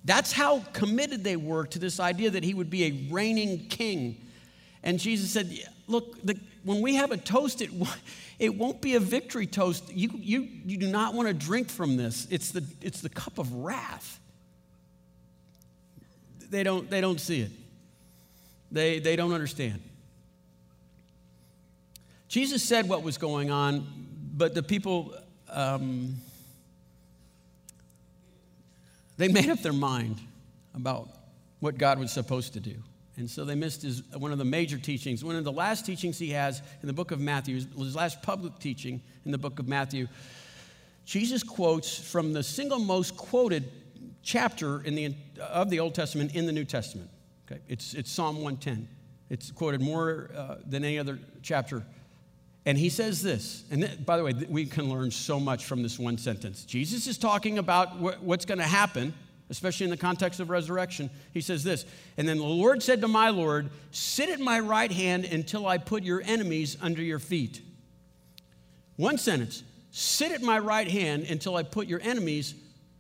That's 0.06 0.32
how 0.32 0.60
committed 0.74 1.24
they 1.24 1.36
were 1.36 1.66
to 1.68 1.80
this 1.80 2.00
idea 2.00 2.30
that 2.32 2.44
he 2.44 2.54
would 2.54 2.70
be 2.70 2.86
a 2.86 3.14
reigning 3.14 3.68
king. 3.68 4.18
And 4.84 5.00
Jesus 5.00 5.32
said, 5.32 5.52
Look, 5.88 6.22
the, 6.24 6.38
when 6.64 6.82
we 6.82 6.96
have 6.96 7.12
a 7.12 7.18
toast, 7.18 7.62
it, 7.62 7.72
it 8.40 8.56
won't 8.56 8.82
be 8.82 8.96
a 8.96 9.00
victory 9.00 9.48
toast. 9.48 9.92
You, 9.92 10.10
you, 10.14 10.48
you 10.66 10.78
do 10.78 10.88
not 10.88 11.14
want 11.14 11.28
to 11.28 11.34
drink 11.34 11.70
from 11.70 11.98
this. 11.98 12.28
It's 12.30 12.52
the, 12.52 12.64
it's 12.82 13.02
the 13.02 13.10
cup 13.10 13.40
of 13.40 13.54
wrath. 13.54 14.20
They 16.50 16.64
don't, 16.64 16.90
they 16.90 17.02
don't 17.02 17.20
see 17.20 17.42
it, 17.42 17.52
they, 18.72 19.00
they 19.00 19.16
don't 19.16 19.34
understand. 19.34 19.82
Jesus 22.28 22.62
said 22.62 22.90
what 22.90 23.04
was 23.04 23.18
going 23.18 23.52
on, 23.52 23.88
but 24.36 24.54
the 24.54 24.62
people, 24.62 25.14
um, 25.50 26.16
they 29.16 29.30
made 29.30 29.50
up 29.50 29.62
their 29.62 29.74
mind 29.74 30.20
about 30.76 31.10
what 31.60 31.78
God 31.78 32.00
was 32.00 32.12
supposed 32.12 32.54
to 32.54 32.60
do. 32.60 32.76
And 33.18 33.30
so 33.30 33.46
they 33.46 33.56
missed 33.56 33.82
his, 33.82 34.04
one 34.16 34.32
of 34.32 34.38
the 34.38 34.46
major 34.46 34.78
teachings. 34.78 35.24
One 35.24 35.36
of 35.36 35.44
the 35.44 35.52
last 35.52 35.86
teachings 35.86 36.20
he 36.20 36.30
has 36.32 36.62
in 36.82 36.88
the 36.88 36.94
book 36.94 37.12
of 37.12 37.20
Matthew, 37.20 37.56
his 37.56 37.96
last 37.96 38.22
public 38.22 38.60
teaching 38.60 39.02
in 39.26 39.32
the 39.32 39.38
book 39.38 39.60
of 39.60 39.68
Matthew, 39.68 40.08
Jesus 41.06 41.42
quotes 41.42 41.98
from 41.98 42.34
the 42.34 42.44
single 42.44 42.80
most 42.80 43.18
quoted 43.18 43.72
chapter 44.22 44.82
in 44.82 44.96
the, 44.96 45.16
of 45.42 45.70
the 45.70 45.80
Old 45.80 45.96
Testament 45.96 46.36
in 46.36 46.46
the 46.46 46.52
New 46.52 46.66
Testament. 46.66 47.10
Okay? 47.50 47.62
It's, 47.68 47.94
it's 47.94 48.12
Psalm 48.12 48.36
110. 48.36 48.88
It's 49.30 49.52
quoted 49.52 49.82
more 49.82 50.30
uh, 50.36 50.56
than 50.66 50.84
any 50.84 51.00
other 51.00 51.20
chapter 51.42 51.84
and 52.68 52.78
he 52.78 52.90
says 52.90 53.24
this, 53.24 53.64
and 53.72 53.84
th- 53.84 54.06
by 54.06 54.18
the 54.18 54.26
way, 54.26 54.34
th- 54.34 54.50
we 54.50 54.66
can 54.66 54.90
learn 54.90 55.10
so 55.10 55.40
much 55.40 55.64
from 55.64 55.84
this 55.84 55.98
one 55.98 56.18
sentence. 56.18 56.66
Jesus 56.66 57.08
is 57.08 57.18
talking 57.18 57.60
about 57.60 57.92
wh- 57.92 58.22
what's 58.22 58.44
going 58.44 58.58
to 58.58 58.66
happen, 58.66 59.14
especially 59.50 59.86
in 59.86 59.90
the 59.90 59.98
context 59.98 60.40
of 60.40 60.50
resurrection. 60.50 61.10
He 61.34 61.42
says 61.42 61.64
this, 61.64 61.86
and 62.18 62.28
then 62.28 62.38
the 62.38 62.44
Lord 62.44 62.84
said 62.84 63.02
to 63.02 63.08
my 63.08 63.30
Lord, 63.30 63.70
Sit 63.92 64.30
at 64.30 64.40
my 64.40 64.60
right 64.60 64.92
hand 64.92 65.26
until 65.26 65.68
I 65.68 65.78
put 65.78 66.04
your 66.04 66.22
enemies 66.26 66.78
under 66.82 67.02
your 67.02 67.20
feet. 67.20 67.62
One 68.98 69.18
sentence, 69.18 69.64
sit 69.92 70.32
at 70.32 70.42
my 70.42 70.60
right 70.60 70.88
hand 70.88 71.24
until 71.24 71.56
I 71.56 71.64
put 71.64 71.88
your 71.88 72.02
enemies 72.02 72.56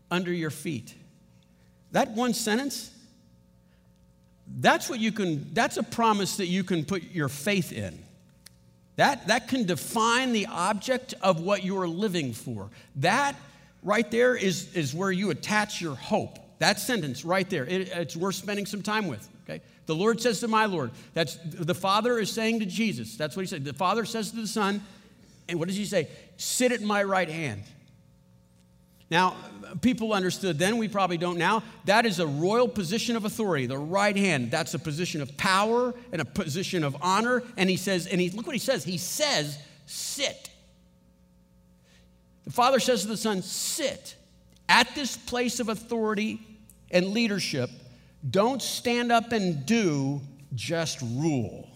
under 0.10 0.32
your 0.32 0.52
feet. 0.52 0.96
That 1.92 2.12
one 2.12 2.34
sentence, 2.34 2.92
that's 4.48 4.90
what 4.90 5.00
you 5.00 5.12
can, 5.12 5.54
that's 5.54 5.78
a 5.78 5.84
promise 5.84 6.38
that 6.38 6.48
you 6.48 6.64
can 6.64 6.86
put 6.86 7.04
your 7.12 7.30
faith 7.30 7.72
in. 7.72 8.04
That, 8.96 9.28
that 9.28 9.48
can 9.48 9.66
define 9.66 10.34
the 10.34 10.48
object 10.48 11.14
of 11.22 11.40
what 11.42 11.64
you're 11.64 11.88
living 11.88 12.34
for. 12.34 12.70
That 12.96 13.36
right 13.84 14.10
there 14.10 14.36
is, 14.36 14.74
is 14.76 14.94
where 14.94 15.12
you 15.12 15.30
attach 15.30 15.82
your 15.82 15.96
hope. 15.96 16.40
That 16.60 16.80
sentence 16.80 17.24
right 17.24 17.50
there, 17.50 17.66
it, 17.66 17.90
it's 17.90 18.16
worth 18.16 18.36
spending 18.36 18.66
some 18.66 18.82
time 18.82 19.08
with. 19.08 19.28
Okay? 19.44 19.62
The 19.86 19.96
Lord 19.96 20.22
says 20.22 20.40
to 20.42 20.48
my 20.48 20.66
Lord, 20.66 20.92
that's 21.14 21.38
the 21.44 21.76
Father 21.76 22.20
is 22.20 22.32
saying 22.32 22.60
to 22.60 22.66
Jesus. 22.66 23.16
That's 23.16 23.36
what 23.36 23.44
he 23.44 23.48
said. 23.48 23.64
The 23.64 23.74
Father 23.74 24.06
says 24.06 24.32
to 24.32 24.38
the 24.38 24.48
Son, 24.48 24.82
and 25.48 25.60
what 25.60 25.68
does 25.68 25.78
he 25.78 25.86
say? 25.86 26.10
Sit 26.36 26.72
at 26.72 26.82
my 26.82 27.04
right 27.04 27.30
hand. 27.30 27.64
Now, 29.10 29.38
people 29.82 30.12
understood 30.12 30.60
then, 30.60 30.78
we 30.78 30.90
probably 30.90 31.18
don't 31.18 31.38
now. 31.38 31.64
That 31.86 32.06
is 32.06 32.20
a 32.20 32.28
royal 32.28 32.68
position 32.68 33.16
of 33.16 33.24
authority, 33.24 33.66
the 33.66 33.78
right 33.78 34.16
hand. 34.16 34.52
That's 34.52 34.74
a 34.74 34.80
position 34.80 35.22
of 35.22 35.38
power 35.38 35.94
and 36.12 36.22
a 36.22 36.26
position 36.26 36.84
of 36.84 36.98
honor. 37.02 37.44
And 37.56 37.70
he 37.70 37.78
says, 37.78 38.08
and 38.08 38.20
he, 38.20 38.30
look 38.32 38.46
what 38.46 38.56
he 38.56 38.60
says. 38.60 38.84
He 38.84 38.98
says, 38.98 39.58
sit. 39.86 40.50
The 42.48 42.54
Father 42.54 42.80
says 42.80 43.02
to 43.02 43.10
the 43.10 43.18
Son, 43.18 43.42
sit 43.42 44.16
at 44.70 44.96
this 44.96 45.18
place 45.18 45.60
of 45.60 45.68
authority 45.68 46.40
and 46.90 47.08
leadership. 47.08 47.70
Don't 48.32 48.62
stand 48.62 49.12
up 49.12 49.34
and 49.34 49.66
do, 49.66 50.22
just 50.56 51.02
rule. 51.02 51.68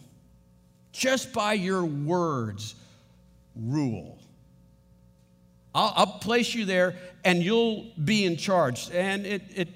Just 0.94 1.34
by 1.34 1.54
your 1.54 1.84
words, 1.84 2.76
rule. 3.54 4.18
I'll, 5.76 5.92
I'll, 5.94 6.08
place 6.08 6.56
you 6.56 6.64
there 6.64 6.96
and 7.26 7.44
you'll 7.44 7.88
be 8.02 8.24
in 8.24 8.38
charge. 8.38 8.90
And 8.94 9.26
it, 9.26 9.42
it, 9.54 9.68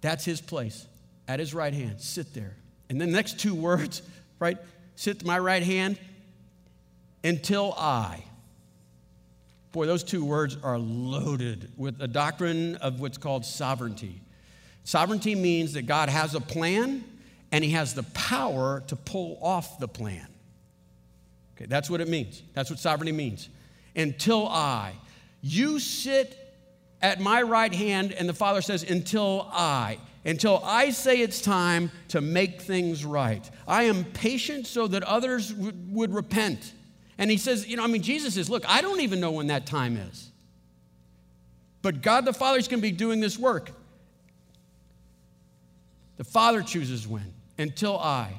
that's 0.00 0.24
his 0.24 0.40
place 0.40 0.88
at 1.28 1.38
his 1.38 1.54
right 1.54 1.72
hand. 1.72 2.00
Sit 2.00 2.34
there. 2.34 2.56
And 2.90 3.00
the 3.00 3.06
next 3.06 3.38
two 3.38 3.54
words, 3.54 4.02
right? 4.40 4.58
Sit 4.96 5.20
to 5.20 5.26
my 5.26 5.38
right 5.38 5.62
hand 5.62 6.00
until 7.22 7.74
I. 7.74 8.24
Boy, 9.72 9.86
those 9.86 10.02
two 10.02 10.24
words 10.24 10.56
are 10.62 10.78
loaded 10.78 11.72
with 11.76 12.00
a 12.00 12.08
doctrine 12.08 12.76
of 12.76 13.00
what's 13.00 13.18
called 13.18 13.44
sovereignty. 13.44 14.22
Sovereignty 14.84 15.34
means 15.34 15.74
that 15.74 15.82
God 15.82 16.08
has 16.08 16.34
a 16.34 16.40
plan 16.40 17.04
and 17.52 17.62
he 17.62 17.70
has 17.70 17.94
the 17.94 18.02
power 18.02 18.82
to 18.86 18.96
pull 18.96 19.38
off 19.42 19.78
the 19.78 19.88
plan. 19.88 20.26
Okay, 21.56 21.66
that's 21.66 21.90
what 21.90 22.00
it 22.00 22.08
means. 22.08 22.42
That's 22.54 22.70
what 22.70 22.78
sovereignty 22.78 23.12
means 23.12 23.48
until 23.96 24.48
I. 24.48 24.92
You 25.40 25.78
sit 25.78 26.36
at 27.02 27.20
my 27.20 27.42
right 27.42 27.72
hand, 27.72 28.12
and 28.12 28.28
the 28.28 28.34
Father 28.34 28.62
says, 28.62 28.88
until 28.88 29.48
I. 29.52 29.98
Until 30.24 30.60
I 30.64 30.90
say 30.90 31.20
it's 31.20 31.40
time 31.40 31.90
to 32.08 32.20
make 32.20 32.60
things 32.60 33.04
right. 33.04 33.48
I 33.66 33.84
am 33.84 34.04
patient 34.04 34.66
so 34.66 34.86
that 34.88 35.02
others 35.04 35.54
would 35.54 36.12
repent. 36.12 36.72
And 37.18 37.30
he 37.30 37.36
says, 37.36 37.66
you 37.66 37.76
know, 37.76 37.84
I 37.84 37.88
mean, 37.88 38.02
Jesus 38.02 38.34
says, 38.34 38.48
look, 38.48 38.68
I 38.68 38.80
don't 38.80 39.00
even 39.00 39.20
know 39.20 39.32
when 39.32 39.48
that 39.48 39.66
time 39.66 39.96
is. 39.96 40.30
But 41.82 42.00
God 42.00 42.24
the 42.24 42.32
Father 42.32 42.58
is 42.58 42.68
going 42.68 42.80
to 42.80 42.88
be 42.88 42.92
doing 42.92 43.20
this 43.20 43.38
work. 43.38 43.72
The 46.16 46.24
Father 46.24 46.62
chooses 46.62 47.06
when, 47.06 47.34
until 47.58 47.98
I. 47.98 48.32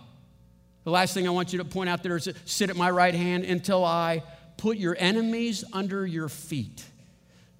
The 0.83 0.91
last 0.91 1.13
thing 1.13 1.27
I 1.27 1.31
want 1.31 1.51
you 1.53 1.59
to 1.59 1.65
point 1.65 1.89
out 1.89 2.03
there 2.03 2.15
is 2.15 2.29
sit 2.45 2.69
at 2.69 2.75
my 2.75 2.89
right 2.89 3.13
hand 3.13 3.45
until 3.45 3.83
I 3.83 4.23
put 4.57 4.77
your 4.77 4.95
enemies 4.99 5.63
under 5.71 6.05
your 6.05 6.29
feet. 6.29 6.83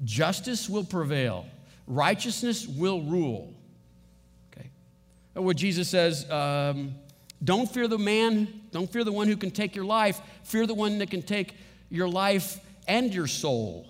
Justice 0.04 0.70
will 0.70 0.84
prevail, 0.84 1.46
righteousness 1.88 2.66
will 2.68 3.02
rule. 3.02 3.54
Okay? 4.52 4.70
What 5.34 5.58
Jesus 5.58 5.90
says, 5.90 6.30
um, 6.30 6.96
don't 7.44 7.72
fear 7.72 7.88
the 7.88 7.98
man, 7.98 8.59
don't 8.72 8.92
fear 8.92 9.04
the 9.04 9.12
one 9.12 9.28
who 9.28 9.38
can 9.38 9.52
take 9.52 9.76
your 9.76 9.86
life, 9.86 10.22
fear 10.44 10.68
the 10.68 10.74
one 10.74 11.00
that 11.00 11.10
can 11.10 11.22
take 11.22 11.56
your 11.90 12.08
life 12.08 12.60
and 12.88 13.14
your 13.14 13.28
soul. 13.28 13.88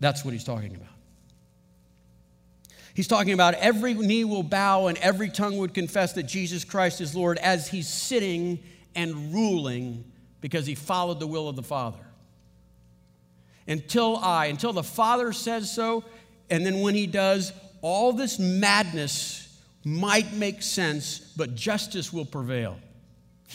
That's 0.00 0.24
what 0.24 0.32
he's 0.32 0.44
talking 0.44 0.74
about. 0.74 0.88
He's 2.94 3.08
talking 3.08 3.32
about 3.32 3.54
every 3.54 3.94
knee 3.94 4.24
will 4.24 4.42
bow 4.42 4.88
and 4.88 4.98
every 4.98 5.28
tongue 5.28 5.58
would 5.58 5.72
confess 5.72 6.14
that 6.14 6.24
Jesus 6.24 6.64
Christ 6.64 7.00
is 7.00 7.14
Lord 7.14 7.38
as 7.38 7.68
he's 7.68 7.88
sitting 7.88 8.58
and 8.94 9.32
ruling 9.32 10.04
because 10.40 10.66
he 10.66 10.74
followed 10.74 11.20
the 11.20 11.26
will 11.26 11.48
of 11.48 11.54
the 11.54 11.62
Father 11.62 12.08
until 13.68 14.16
I, 14.16 14.46
until 14.46 14.72
the 14.72 14.82
Father 14.82 15.32
says 15.32 15.70
so, 15.70 16.02
and 16.50 16.64
then 16.64 16.80
when 16.80 16.94
He 16.94 17.06
does, 17.06 17.52
all 17.82 18.12
this 18.12 18.38
madness 18.38 19.44
might 19.84 20.32
make 20.32 20.62
sense, 20.62 21.18
but 21.36 21.54
justice 21.54 22.12
will 22.12 22.24
prevail. 22.24 22.78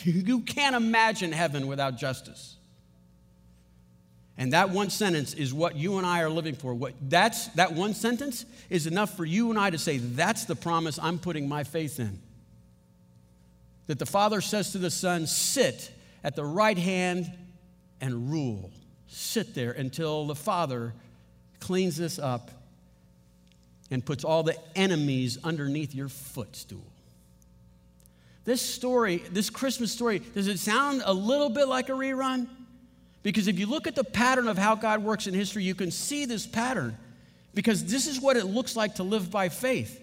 You 0.03 0.39
can't 0.39 0.75
imagine 0.75 1.31
heaven 1.31 1.67
without 1.67 1.97
justice. 1.97 2.55
And 4.37 4.53
that 4.53 4.71
one 4.71 4.89
sentence 4.89 5.35
is 5.35 5.53
what 5.53 5.75
you 5.75 5.99
and 5.99 6.07
I 6.07 6.21
are 6.21 6.29
living 6.29 6.55
for. 6.55 6.73
What, 6.73 6.93
that's, 7.01 7.47
that 7.49 7.73
one 7.73 7.93
sentence 7.93 8.45
is 8.71 8.87
enough 8.87 9.15
for 9.15 9.23
you 9.23 9.51
and 9.51 9.59
I 9.59 9.69
to 9.69 9.77
say, 9.77 9.99
that's 9.99 10.45
the 10.45 10.55
promise 10.55 10.97
I'm 10.99 11.19
putting 11.19 11.47
my 11.47 11.63
faith 11.63 11.99
in. 11.99 12.19
That 13.85 13.99
the 13.99 14.07
Father 14.07 14.41
says 14.41 14.71
to 14.71 14.79
the 14.79 14.89
Son, 14.89 15.27
sit 15.27 15.91
at 16.23 16.35
the 16.35 16.43
right 16.43 16.77
hand 16.77 17.31
and 18.01 18.31
rule 18.31 18.71
sit 19.13 19.53
there 19.53 19.71
until 19.71 20.25
the 20.25 20.35
Father 20.35 20.93
cleans 21.59 21.97
this 21.97 22.17
up 22.17 22.51
and 23.91 24.03
puts 24.03 24.23
all 24.23 24.43
the 24.43 24.57
enemies 24.75 25.37
underneath 25.43 25.93
your 25.93 26.09
footstool. 26.09 26.85
This 28.45 28.61
story, 28.61 29.17
this 29.31 29.49
Christmas 29.49 29.91
story, 29.91 30.19
does 30.19 30.47
it 30.47 30.59
sound 30.59 31.01
a 31.05 31.13
little 31.13 31.49
bit 31.49 31.67
like 31.67 31.89
a 31.89 31.93
rerun? 31.93 32.47
Because 33.21 33.47
if 33.47 33.57
you 33.57 33.65
look 33.65 33.87
at 33.87 33.95
the 33.95 34.03
pattern 34.03 34.49
of 34.49 34.57
how 34.57 34.75
God 34.75 35.01
works 35.01 35.27
in 35.27 35.33
history, 35.33 35.63
you 35.63 35.75
can 35.75 35.91
see 35.91 36.25
this 36.25 36.45
pattern. 36.45 36.97
Because 37.53 37.85
this 37.85 38.07
is 38.07 38.19
what 38.19 38.35
it 38.35 38.45
looks 38.45 38.75
like 38.75 38.95
to 38.95 39.03
live 39.03 39.31
by 39.31 39.47
faith. 39.47 40.01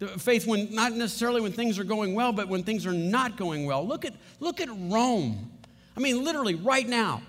The 0.00 0.08
faith 0.08 0.46
when 0.46 0.74
not 0.74 0.92
necessarily 0.92 1.40
when 1.40 1.52
things 1.52 1.78
are 1.78 1.84
going 1.84 2.14
well, 2.14 2.32
but 2.32 2.48
when 2.48 2.62
things 2.62 2.84
are 2.86 2.92
not 2.92 3.36
going 3.36 3.64
well. 3.64 3.86
Look 3.86 4.04
at 4.04 4.12
look 4.40 4.60
at 4.60 4.68
Rome. 4.68 5.50
I 5.96 6.00
mean, 6.00 6.24
literally 6.24 6.56
right 6.56 6.86
now. 6.86 7.22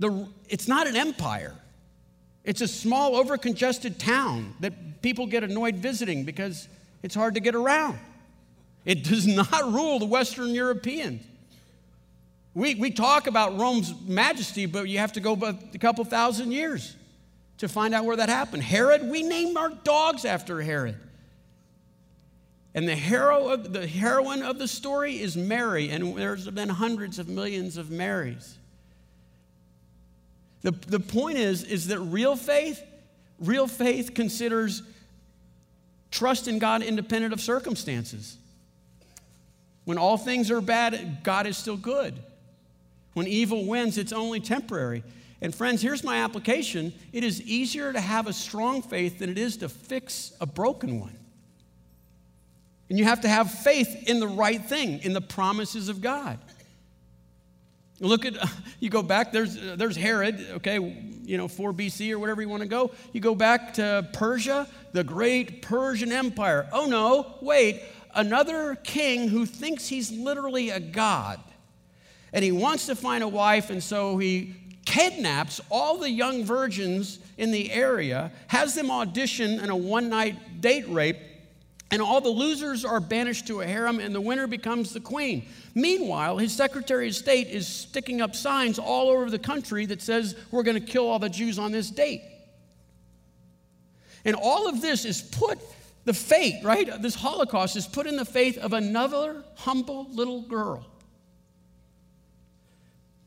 The, 0.00 0.26
it's 0.48 0.66
not 0.66 0.86
an 0.86 0.96
empire. 0.96 1.54
It's 2.42 2.62
a 2.62 2.68
small, 2.68 3.22
overcongested 3.22 3.98
town 3.98 4.54
that 4.60 5.02
people 5.02 5.26
get 5.26 5.44
annoyed 5.44 5.76
visiting 5.76 6.24
because 6.24 6.68
it's 7.02 7.14
hard 7.14 7.34
to 7.34 7.40
get 7.40 7.54
around. 7.54 7.98
It 8.84 9.04
does 9.04 9.26
not 9.26 9.72
rule 9.72 9.98
the 9.98 10.06
Western 10.06 10.54
Europeans. 10.54 11.22
We, 12.54 12.74
we 12.74 12.90
talk 12.90 13.26
about 13.26 13.58
Rome's 13.58 13.94
majesty, 14.06 14.66
but 14.66 14.88
you 14.88 14.98
have 14.98 15.12
to 15.12 15.20
go 15.20 15.34
a 15.34 15.78
couple 15.78 16.04
thousand 16.04 16.52
years 16.52 16.96
to 17.58 17.68
find 17.68 17.94
out 17.94 18.04
where 18.04 18.16
that 18.16 18.28
happened. 18.28 18.62
Herod, 18.62 19.08
we 19.08 19.22
name 19.22 19.56
our 19.56 19.70
dogs 19.70 20.24
after 20.24 20.60
Herod. 20.60 20.96
And 22.74 22.88
the, 22.88 22.96
hero 22.96 23.48
of, 23.48 23.72
the 23.72 23.86
heroine 23.86 24.42
of 24.42 24.58
the 24.58 24.68
story 24.68 25.20
is 25.20 25.36
Mary, 25.36 25.90
and 25.90 26.16
there's 26.16 26.48
been 26.48 26.68
hundreds 26.68 27.18
of 27.18 27.28
millions 27.28 27.76
of 27.76 27.90
Marys. 27.90 28.56
The, 30.62 30.70
the 30.70 31.00
point 31.00 31.38
is, 31.38 31.64
is 31.64 31.88
that 31.88 31.98
real 31.98 32.36
faith, 32.36 32.82
real 33.38 33.66
faith 33.66 34.14
considers 34.14 34.82
trust 36.10 36.48
in 36.48 36.58
God 36.58 36.82
independent 36.82 37.32
of 37.32 37.40
circumstances. 37.40 38.36
When 39.84 39.98
all 39.98 40.16
things 40.16 40.50
are 40.50 40.60
bad, 40.60 41.18
God 41.22 41.46
is 41.46 41.56
still 41.56 41.76
good. 41.76 42.14
When 43.14 43.26
evil 43.26 43.66
wins, 43.66 43.98
it's 43.98 44.12
only 44.12 44.40
temporary. 44.40 45.02
And 45.42 45.54
friends, 45.54 45.80
here's 45.82 46.04
my 46.04 46.18
application 46.18 46.92
it 47.12 47.24
is 47.24 47.40
easier 47.42 47.92
to 47.92 48.00
have 48.00 48.26
a 48.26 48.32
strong 48.32 48.82
faith 48.82 49.18
than 49.18 49.30
it 49.30 49.38
is 49.38 49.58
to 49.58 49.68
fix 49.68 50.32
a 50.40 50.46
broken 50.46 51.00
one. 51.00 51.16
And 52.88 52.98
you 52.98 53.04
have 53.04 53.20
to 53.22 53.28
have 53.28 53.50
faith 53.50 54.08
in 54.08 54.20
the 54.20 54.28
right 54.28 54.62
thing, 54.62 55.00
in 55.02 55.12
the 55.12 55.20
promises 55.20 55.88
of 55.88 56.00
God. 56.00 56.38
Look 58.00 58.24
at, 58.24 58.34
you 58.80 58.90
go 58.90 59.02
back, 59.02 59.30
there's, 59.32 59.54
there's 59.76 59.96
Herod, 59.96 60.44
okay, 60.54 60.78
you 61.22 61.38
know, 61.38 61.46
4 61.46 61.72
BC 61.72 62.10
or 62.12 62.18
whatever 62.18 62.42
you 62.42 62.48
want 62.48 62.62
to 62.62 62.68
go. 62.68 62.90
You 63.12 63.20
go 63.20 63.34
back 63.34 63.74
to 63.74 64.08
Persia, 64.12 64.66
the 64.92 65.04
great 65.04 65.62
Persian 65.62 66.10
Empire. 66.10 66.68
Oh 66.72 66.86
no, 66.86 67.36
wait, 67.40 67.82
another 68.14 68.76
king 68.76 69.28
who 69.28 69.46
thinks 69.46 69.88
he's 69.88 70.10
literally 70.10 70.70
a 70.70 70.80
god. 70.80 71.40
And 72.32 72.44
he 72.44 72.52
wants 72.52 72.86
to 72.86 72.94
find 72.94 73.24
a 73.24 73.28
wife, 73.28 73.70
and 73.70 73.82
so 73.82 74.18
he 74.18 74.54
kidnaps 74.84 75.60
all 75.70 75.98
the 75.98 76.10
young 76.10 76.44
virgins 76.44 77.18
in 77.38 77.50
the 77.50 77.70
area, 77.72 78.30
has 78.48 78.74
them 78.74 78.90
audition 78.90 79.60
in 79.60 79.70
a 79.70 79.76
one 79.76 80.08
night 80.08 80.60
date 80.60 80.88
rape, 80.88 81.16
and 81.90 82.00
all 82.00 82.20
the 82.20 82.28
losers 82.28 82.84
are 82.84 83.00
banished 83.00 83.48
to 83.48 83.60
a 83.60 83.66
harem, 83.66 83.98
and 83.98 84.14
the 84.14 84.20
winner 84.20 84.46
becomes 84.46 84.92
the 84.92 85.00
queen. 85.00 85.46
Meanwhile, 85.74 86.38
his 86.38 86.52
Secretary 86.52 87.08
of 87.08 87.14
State 87.14 87.48
is 87.48 87.66
sticking 87.66 88.20
up 88.20 88.36
signs 88.36 88.78
all 88.78 89.08
over 89.08 89.28
the 89.28 89.38
country 89.38 89.86
that 89.86 90.00
says, 90.00 90.36
We're 90.52 90.62
going 90.62 90.80
to 90.80 90.86
kill 90.86 91.08
all 91.08 91.18
the 91.18 91.28
Jews 91.28 91.58
on 91.58 91.72
this 91.72 91.90
date. 91.90 92.22
And 94.24 94.36
all 94.36 94.68
of 94.68 94.80
this 94.80 95.04
is 95.04 95.22
put 95.22 95.58
the 96.04 96.14
fate, 96.14 96.64
right? 96.64 97.00
This 97.00 97.14
Holocaust 97.14 97.76
is 97.76 97.86
put 97.86 98.06
in 98.06 98.16
the 98.16 98.24
faith 98.24 98.58
of 98.58 98.72
another 98.72 99.44
humble 99.56 100.06
little 100.10 100.42
girl. 100.42 100.86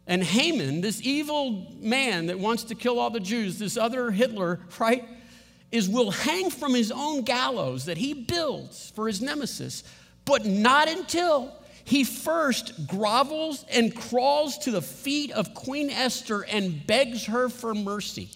And 0.06 0.24
Haman, 0.24 0.82
this 0.82 1.02
evil 1.02 1.74
man 1.80 2.26
that 2.28 2.40
wants 2.40 2.64
to 2.66 2.76
kill 2.76 3.00
all 3.00 3.10
the 3.10 3.20
Jews, 3.20 3.60
this 3.60 3.78
other 3.78 4.12
Hitler, 4.12 4.60
right, 4.80 5.08
is 5.72 5.88
will 5.88 6.12
hang 6.12 6.50
from 6.50 6.74
his 6.74 6.92
own 6.92 7.22
gallows 7.22 7.86
that 7.86 7.98
he 7.98 8.14
builds 8.14 8.92
for 8.96 9.08
his 9.08 9.22
nemesis, 9.22 9.84
but 10.26 10.46
not 10.46 10.90
until 10.90 11.54
he 11.86 12.04
first 12.04 12.88
grovels 12.88 13.66
and 13.72 13.96
crawls 13.96 14.58
to 14.60 14.72
the 14.72 14.82
feet 14.82 15.32
of 15.32 15.54
Queen 15.54 15.90
Esther 15.90 16.42
and 16.44 16.86
begs 16.86 17.26
her 17.26 17.50
for 17.50 17.74
mercy. 17.74 18.30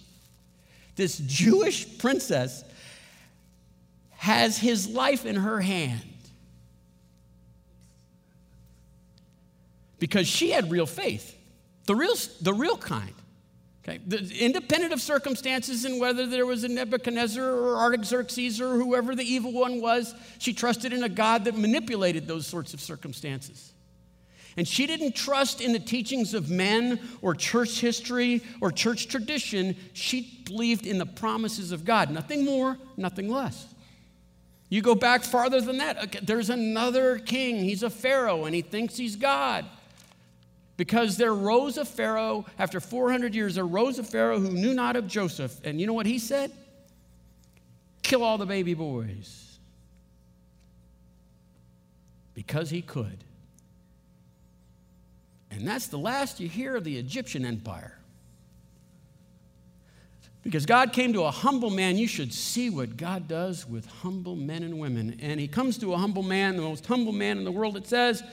This 0.95 1.17
Jewish 1.19 1.97
princess 1.97 2.63
has 4.28 4.58
his 4.58 4.90
life 4.90 5.26
in 5.26 5.38
her 5.38 5.62
hand. 5.62 6.02
Because 10.00 10.28
she 10.28 10.52
had 10.52 10.70
real 10.70 10.86
faith, 10.86 11.34
the 11.86 11.96
real, 11.96 12.13
the 12.42 12.54
real 12.54 12.76
kind. 12.76 13.13
Okay? 13.82 14.02
The, 14.06 14.38
independent 14.38 14.92
of 14.92 15.00
circumstances 15.00 15.86
and 15.86 16.02
whether 16.02 16.26
there 16.26 16.46
was 16.46 16.66
a 16.66 16.68
Nebuchadnezzar 16.68 17.42
or 17.42 17.78
Artaxerxes 17.78 18.60
or 18.60 18.74
whoever 18.74 19.16
the 19.16 19.24
evil 19.24 19.54
one 19.54 19.80
was, 19.80 20.13
she 20.40 20.52
trusted 20.52 20.92
in 20.92 21.04
a 21.04 21.10
God 21.10 21.46
that 21.46 21.58
manipulated 21.58 22.28
those 22.28 22.46
sorts 22.46 22.74
of 22.74 22.82
circumstances. 22.82 23.72
And 24.58 24.68
she 24.68 24.88
didn't 24.88 25.16
trust 25.16 25.62
in 25.62 25.72
the 25.72 25.80
teachings 25.80 26.34
of 26.34 26.50
men 26.50 27.00
or 27.22 27.34
church 27.34 27.80
history 27.80 28.44
or 28.60 28.72
church 28.72 29.08
tradition. 29.08 29.78
She 29.94 30.42
believed 30.44 30.86
in 30.86 30.98
the 30.98 31.06
promises 31.06 31.72
of 31.72 31.86
God. 31.86 32.12
Nothing 32.12 32.44
more, 32.44 32.78
nothing 32.98 33.30
less. 33.30 33.74
You 34.70 34.82
go 34.82 34.96
back 34.96 35.24
farther 35.24 35.62
than 35.62 35.78
that. 35.78 36.26
There's 36.26 36.50
another 36.50 37.20
king. 37.20 37.58
He's 37.58 37.84
a 37.84 37.90
Pharaoh 37.90 38.46
and 38.46 38.54
he 38.54 38.62
thinks 38.62 38.98
he's 38.98 39.16
God. 39.16 39.66
Because 40.76 41.18
there 41.18 41.34
rose 41.34 41.78
a 41.78 41.86
Pharaoh, 41.86 42.46
after 42.60 42.80
400 42.80 43.34
years, 43.34 43.56
there 43.56 43.66
rose 43.66 43.98
a 43.98 44.04
Pharaoh 44.04 44.40
who 44.40 44.52
knew 44.52 44.74
not 44.74 44.96
of 44.96 45.08
Joseph. 45.08 45.60
And 45.64 45.82
you 45.82 45.88
know 45.88 45.94
what 45.94 46.06
he 46.06 46.20
said? 46.20 46.52
Kill 48.04 48.24
all 48.24 48.38
the 48.38 48.46
baby 48.46 48.76
boys. 48.76 49.58
Because 52.36 52.70
he 52.70 52.84
could. 52.84 53.24
And 55.50 55.68
that's 55.68 55.88
the 55.88 55.98
last 55.98 56.40
you 56.40 56.48
hear 56.48 56.76
of 56.76 56.84
the 56.84 56.98
Egyptian 56.98 57.44
empire. 57.44 57.97
Because 60.48 60.66
God 60.66 60.94
came 60.94 61.12
to 61.12 61.24
a 61.24 61.30
humble 61.30 61.70
man, 61.70 61.98
you 61.98 62.08
should 62.08 62.34
see 62.34 62.70
what 62.70 62.96
God 62.96 63.28
does 63.28 63.68
with 63.68 63.86
humble 63.86 64.38
men 64.38 64.64
and 64.64 64.80
women. 64.80 65.20
And 65.22 65.42
He 65.42 65.48
comes 65.50 65.78
to 65.80 65.94
a 65.94 65.98
humble 65.98 66.24
man, 66.24 66.56
the 66.56 66.62
most 66.62 66.86
humble 66.86 67.12
man 67.12 67.38
in 67.38 67.44
the 67.44 67.52
world, 67.52 67.76
it 67.76 67.86
says, 67.86 68.24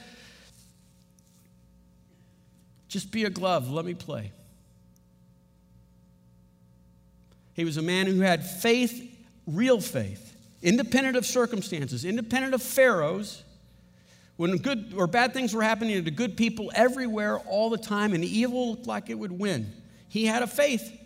just 2.86 3.10
be 3.10 3.24
a 3.24 3.30
glove, 3.30 3.68
let 3.68 3.84
me 3.84 3.94
play. 3.94 4.30
He 7.54 7.64
was 7.64 7.78
a 7.78 7.82
man 7.82 8.06
who 8.06 8.20
had 8.20 8.46
faith, 8.46 9.12
real 9.48 9.80
faith, 9.80 10.36
independent 10.62 11.16
of 11.16 11.26
circumstances, 11.26 12.04
independent 12.04 12.54
of 12.54 12.62
pharaohs. 12.62 13.42
When 14.36 14.58
good 14.58 14.94
or 14.96 15.08
bad 15.08 15.34
things 15.34 15.52
were 15.52 15.62
happening 15.62 16.04
to 16.04 16.10
good 16.12 16.36
people 16.36 16.70
everywhere 16.76 17.40
all 17.40 17.70
the 17.70 17.76
time, 17.76 18.12
and 18.12 18.22
evil 18.22 18.70
looked 18.70 18.86
like 18.86 19.10
it 19.10 19.18
would 19.18 19.32
win, 19.32 19.72
he 20.08 20.26
had 20.26 20.44
a 20.44 20.46
faith. 20.46 21.00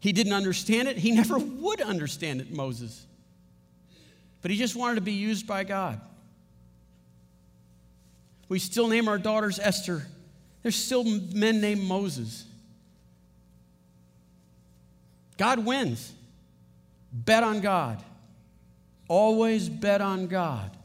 He 0.00 0.12
didn't 0.12 0.32
understand 0.32 0.88
it. 0.88 0.96
He 0.96 1.10
never 1.12 1.38
would 1.38 1.80
understand 1.80 2.40
it, 2.40 2.50
Moses. 2.52 3.06
But 4.42 4.50
he 4.50 4.56
just 4.56 4.76
wanted 4.76 4.96
to 4.96 5.00
be 5.00 5.12
used 5.12 5.46
by 5.46 5.64
God. 5.64 6.00
We 8.48 8.58
still 8.58 8.86
name 8.86 9.08
our 9.08 9.18
daughters 9.18 9.58
Esther. 9.58 10.06
There's 10.62 10.76
still 10.76 11.04
men 11.04 11.60
named 11.60 11.82
Moses. 11.82 12.44
God 15.36 15.64
wins. 15.64 16.12
Bet 17.12 17.42
on 17.42 17.60
God. 17.60 18.02
Always 19.08 19.68
bet 19.68 20.00
on 20.00 20.26
God. 20.26 20.76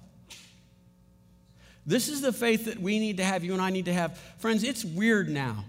This 1.86 2.10
is 2.10 2.22
the 2.22 2.32
faith 2.32 2.66
that 2.66 2.80
we 2.80 3.00
need 3.00 3.18
to 3.18 3.24
have, 3.24 3.44
you 3.44 3.54
and 3.54 3.62
I 3.62 3.70
need 3.70 3.86
to 3.86 3.94
have. 3.94 4.18
Friends, 4.38 4.64
it's 4.64 4.86
weird 4.86 5.30
now. 5.30 5.66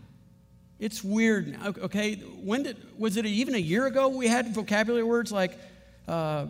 It's 0.83 1.05
weird. 1.05 1.53
now, 1.53 1.69
Okay, 1.69 2.17
when 2.43 2.65
did 2.65 2.77
was 2.99 3.17
it 3.17 3.25
even 3.25 3.55
a 3.55 3.65
year 3.73 3.87
ago 3.87 4.09
we 4.09 4.27
had 4.27 4.53
vocabulary 4.53 5.05
words 5.05 5.31
like 5.31 5.57
uh, 6.09 6.47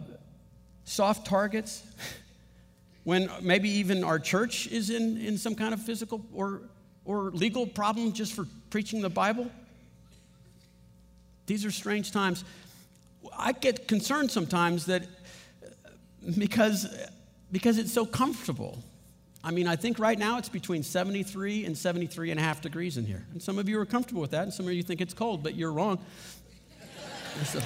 soft 0.85 1.26
targets? 1.26 1.83
when 3.05 3.28
maybe 3.43 3.68
even 3.68 4.03
our 4.03 4.18
church 4.18 4.68
is 4.68 4.89
in, 4.89 5.18
in 5.18 5.37
some 5.37 5.55
kind 5.55 5.74
of 5.74 5.83
physical 5.83 6.24
or, 6.33 6.62
or 7.05 7.24
legal 7.33 7.66
problem 7.66 8.14
just 8.14 8.33
for 8.33 8.47
preaching 8.70 9.03
the 9.03 9.11
Bible? 9.11 9.51
These 11.45 11.66
are 11.66 11.70
strange 11.70 12.11
times. 12.11 12.43
I 13.37 13.53
get 13.53 13.87
concerned 13.87 14.30
sometimes 14.30 14.87
that 14.87 15.03
because, 16.39 16.89
because 17.51 17.76
it's 17.76 17.93
so 17.93 18.07
comfortable 18.07 18.83
I 19.45 19.51
mean, 19.51 19.66
I 19.66 19.74
think 19.74 19.99
right 19.99 20.18
now 20.18 20.38
it's 20.38 20.49
between 20.49 20.84
73 20.84 21.64
and 21.64 21.76
73 21.76 22.30
and 22.30 22.38
a 22.38 22.43
half 22.43 22.61
degrees 22.61 22.97
in 22.97 23.05
here. 23.05 23.24
And 23.32 23.43
some 23.43 23.59
of 23.59 23.68
you 23.68 23.78
are 23.80 23.86
comfortable 23.86 24.20
with 24.20 24.30
that, 24.30 24.45
and 24.45 24.55
some 24.55 24.66
of 24.66 24.72
you 24.72 24.84
think 24.84 25.01
it's 25.01 25.14
cold, 25.14 25.43
but 25.43 25.57
you're 25.57 25.72
wrong. 25.72 25.99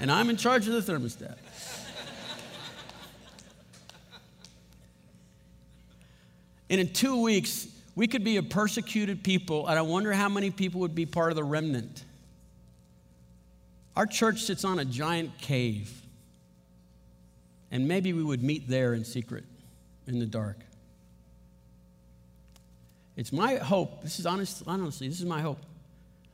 and 0.00 0.12
I'm 0.12 0.30
in 0.30 0.36
charge 0.36 0.68
of 0.68 0.74
the 0.74 0.92
thermostat. 0.92 1.36
and 6.70 6.80
in 6.80 6.92
two 6.92 7.20
weeks, 7.20 7.66
we 7.96 8.06
could 8.06 8.22
be 8.22 8.36
a 8.36 8.42
persecuted 8.42 9.24
people, 9.24 9.66
and 9.66 9.76
I 9.76 9.82
wonder 9.82 10.12
how 10.12 10.28
many 10.28 10.50
people 10.50 10.82
would 10.82 10.94
be 10.94 11.06
part 11.06 11.32
of 11.32 11.36
the 11.36 11.44
remnant. 11.44 12.04
Our 13.96 14.06
church 14.06 14.42
sits 14.42 14.64
on 14.64 14.78
a 14.78 14.84
giant 14.84 15.38
cave, 15.38 16.02
and 17.72 17.88
maybe 17.88 18.12
we 18.12 18.22
would 18.22 18.42
meet 18.42 18.68
there 18.68 18.94
in 18.94 19.04
secret, 19.04 19.44
in 20.06 20.20
the 20.20 20.26
dark. 20.26 20.58
It's 23.16 23.32
my 23.32 23.56
hope, 23.56 24.02
this 24.02 24.18
is 24.18 24.26
honest, 24.26 24.62
honestly, 24.66 25.08
this 25.08 25.20
is 25.20 25.26
my 25.26 25.40
hope, 25.40 25.58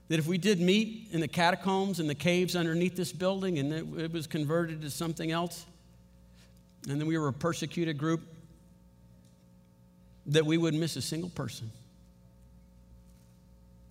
that 0.08 0.18
if 0.18 0.26
we 0.26 0.36
did 0.36 0.60
meet 0.60 1.08
in 1.12 1.20
the 1.20 1.28
catacombs 1.28 2.00
and 2.00 2.10
the 2.10 2.14
caves 2.14 2.56
underneath 2.56 2.96
this 2.96 3.12
building 3.12 3.58
and 3.58 3.72
it, 3.72 4.04
it 4.04 4.12
was 4.12 4.26
converted 4.26 4.82
to 4.82 4.90
something 4.90 5.30
else, 5.30 5.64
and 6.88 7.00
then 7.00 7.06
we 7.06 7.16
were 7.16 7.28
a 7.28 7.32
persecuted 7.32 7.96
group, 7.96 8.20
that 10.26 10.44
we 10.44 10.58
wouldn't 10.58 10.80
miss 10.80 10.96
a 10.96 11.02
single 11.02 11.30
person. 11.30 11.70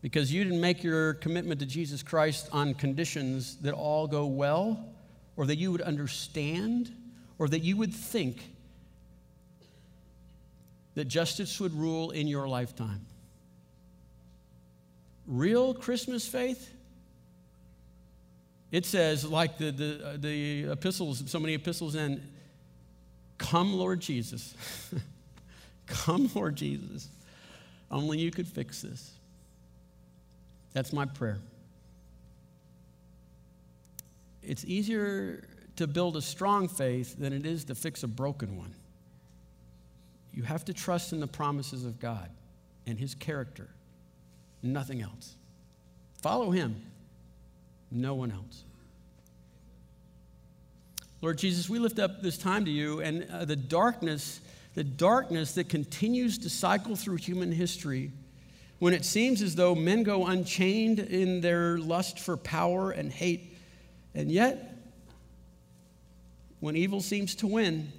Because 0.01 0.33
you 0.33 0.43
didn't 0.43 0.61
make 0.61 0.83
your 0.83 1.13
commitment 1.15 1.59
to 1.59 1.65
Jesus 1.65 2.03
Christ 2.03 2.49
on 2.51 2.73
conditions 2.73 3.57
that 3.57 3.73
all 3.73 4.07
go 4.07 4.25
well, 4.25 4.85
or 5.37 5.45
that 5.45 5.57
you 5.57 5.71
would 5.71 5.81
understand, 5.81 6.91
or 7.39 7.47
that 7.47 7.59
you 7.59 7.77
would 7.77 7.93
think 7.93 8.43
that 10.95 11.05
justice 11.05 11.59
would 11.59 11.73
rule 11.73 12.11
in 12.11 12.27
your 12.27 12.47
lifetime. 12.47 13.05
Real 15.27 15.73
Christmas 15.73 16.27
faith, 16.27 16.69
it 18.71 18.85
says, 18.85 19.25
like 19.25 19.57
the, 19.57 19.71
the, 19.71 20.07
uh, 20.07 20.17
the 20.17 20.63
epistles, 20.71 21.23
so 21.27 21.39
many 21.39 21.53
epistles 21.53 21.95
in, 21.95 22.21
come, 23.37 23.73
Lord 23.73 23.99
Jesus. 23.99 24.53
come, 25.87 26.29
Lord 26.33 26.55
Jesus. 26.55 27.07
Only 27.89 28.19
you 28.19 28.31
could 28.31 28.47
fix 28.47 28.81
this. 28.81 29.11
That's 30.73 30.93
my 30.93 31.05
prayer. 31.05 31.39
It's 34.41 34.65
easier 34.65 35.43
to 35.75 35.87
build 35.87 36.15
a 36.15 36.21
strong 36.21 36.67
faith 36.67 37.17
than 37.17 37.33
it 37.33 37.45
is 37.45 37.65
to 37.65 37.75
fix 37.75 38.03
a 38.03 38.07
broken 38.07 38.57
one. 38.57 38.73
You 40.33 40.43
have 40.43 40.65
to 40.65 40.73
trust 40.73 41.13
in 41.13 41.19
the 41.19 41.27
promises 41.27 41.85
of 41.85 41.99
God 41.99 42.29
and 42.87 42.97
His 42.97 43.15
character, 43.15 43.67
nothing 44.63 45.01
else. 45.01 45.35
Follow 46.21 46.51
Him, 46.51 46.81
no 47.91 48.15
one 48.15 48.31
else. 48.31 48.63
Lord 51.21 51.37
Jesus, 51.37 51.69
we 51.69 51.77
lift 51.77 51.99
up 51.99 52.21
this 52.21 52.37
time 52.37 52.65
to 52.65 52.71
you 52.71 53.01
and 53.01 53.27
uh, 53.31 53.45
the 53.45 53.55
darkness, 53.55 54.41
the 54.73 54.83
darkness 54.83 55.53
that 55.53 55.69
continues 55.69 56.39
to 56.39 56.49
cycle 56.49 56.95
through 56.95 57.17
human 57.17 57.51
history 57.51 58.11
when 58.79 58.95
it 58.95 59.05
seems 59.05 59.43
as 59.43 59.53
though 59.53 59.75
men 59.75 60.01
go 60.01 60.25
unchained 60.25 60.97
in 60.97 61.41
their 61.41 61.77
lust 61.77 62.17
for 62.17 62.35
power 62.35 62.89
and 62.89 63.11
hate. 63.11 63.55
And 64.15 64.31
yet, 64.31 64.75
when 66.59 66.75
evil 66.75 67.01
seems 67.01 67.35
to 67.35 67.47
win, 67.47 67.91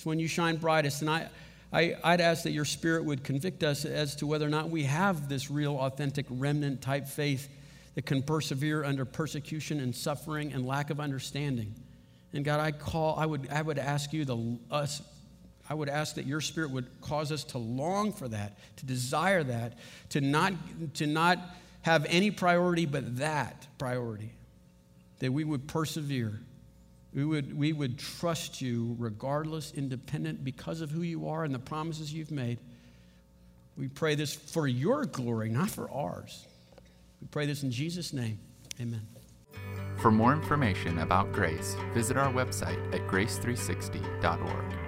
it's 0.00 0.06
when 0.06 0.18
you 0.18 0.28
shine 0.28 0.56
brightest. 0.56 1.02
And 1.02 1.10
I, 1.10 1.28
I, 1.70 1.94
would 2.12 2.22
ask 2.22 2.44
that 2.44 2.52
your 2.52 2.64
spirit 2.64 3.04
would 3.04 3.22
convict 3.22 3.62
us 3.62 3.84
as 3.84 4.16
to 4.16 4.26
whether 4.26 4.46
or 4.46 4.48
not 4.48 4.70
we 4.70 4.84
have 4.84 5.28
this 5.28 5.50
real, 5.50 5.76
authentic, 5.76 6.24
remnant 6.30 6.80
type 6.80 7.06
faith 7.06 7.50
that 7.96 8.06
can 8.06 8.22
persevere 8.22 8.82
under 8.82 9.04
persecution 9.04 9.78
and 9.78 9.94
suffering 9.94 10.54
and 10.54 10.66
lack 10.66 10.88
of 10.88 11.00
understanding. 11.00 11.74
And 12.32 12.46
God, 12.46 12.60
I 12.60 12.72
call, 12.72 13.18
I 13.18 13.26
would, 13.26 13.48
I 13.50 13.60
would 13.60 13.78
ask 13.78 14.14
you, 14.14 14.24
the, 14.24 14.58
us, 14.70 15.02
I 15.68 15.74
would 15.74 15.90
ask 15.90 16.14
that 16.14 16.24
your 16.24 16.40
spirit 16.40 16.70
would 16.70 16.86
cause 17.02 17.30
us 17.30 17.44
to 17.44 17.58
long 17.58 18.10
for 18.14 18.26
that, 18.28 18.56
to 18.78 18.86
desire 18.86 19.44
that, 19.44 19.76
to 20.10 20.22
not, 20.22 20.54
to 20.94 21.06
not 21.06 21.38
have 21.82 22.06
any 22.08 22.30
priority 22.30 22.86
but 22.86 23.18
that 23.18 23.66
priority, 23.76 24.32
that 25.18 25.30
we 25.30 25.44
would 25.44 25.68
persevere 25.68 26.40
we 27.12 27.24
would, 27.24 27.56
we 27.56 27.72
would 27.72 27.98
trust 27.98 28.60
you 28.60 28.94
regardless, 28.98 29.72
independent, 29.72 30.44
because 30.44 30.80
of 30.80 30.90
who 30.90 31.02
you 31.02 31.28
are 31.28 31.44
and 31.44 31.54
the 31.54 31.58
promises 31.58 32.12
you've 32.12 32.30
made. 32.30 32.58
We 33.76 33.88
pray 33.88 34.14
this 34.14 34.34
for 34.34 34.68
your 34.68 35.04
glory, 35.06 35.48
not 35.48 35.70
for 35.70 35.90
ours. 35.90 36.46
We 37.20 37.26
pray 37.28 37.46
this 37.46 37.62
in 37.62 37.70
Jesus' 37.70 38.12
name. 38.12 38.38
Amen. 38.80 39.02
For 39.98 40.10
more 40.10 40.32
information 40.32 40.98
about 41.00 41.32
Grace, 41.32 41.76
visit 41.92 42.16
our 42.16 42.32
website 42.32 42.94
at 42.94 43.06
grace360.org. 43.08 44.79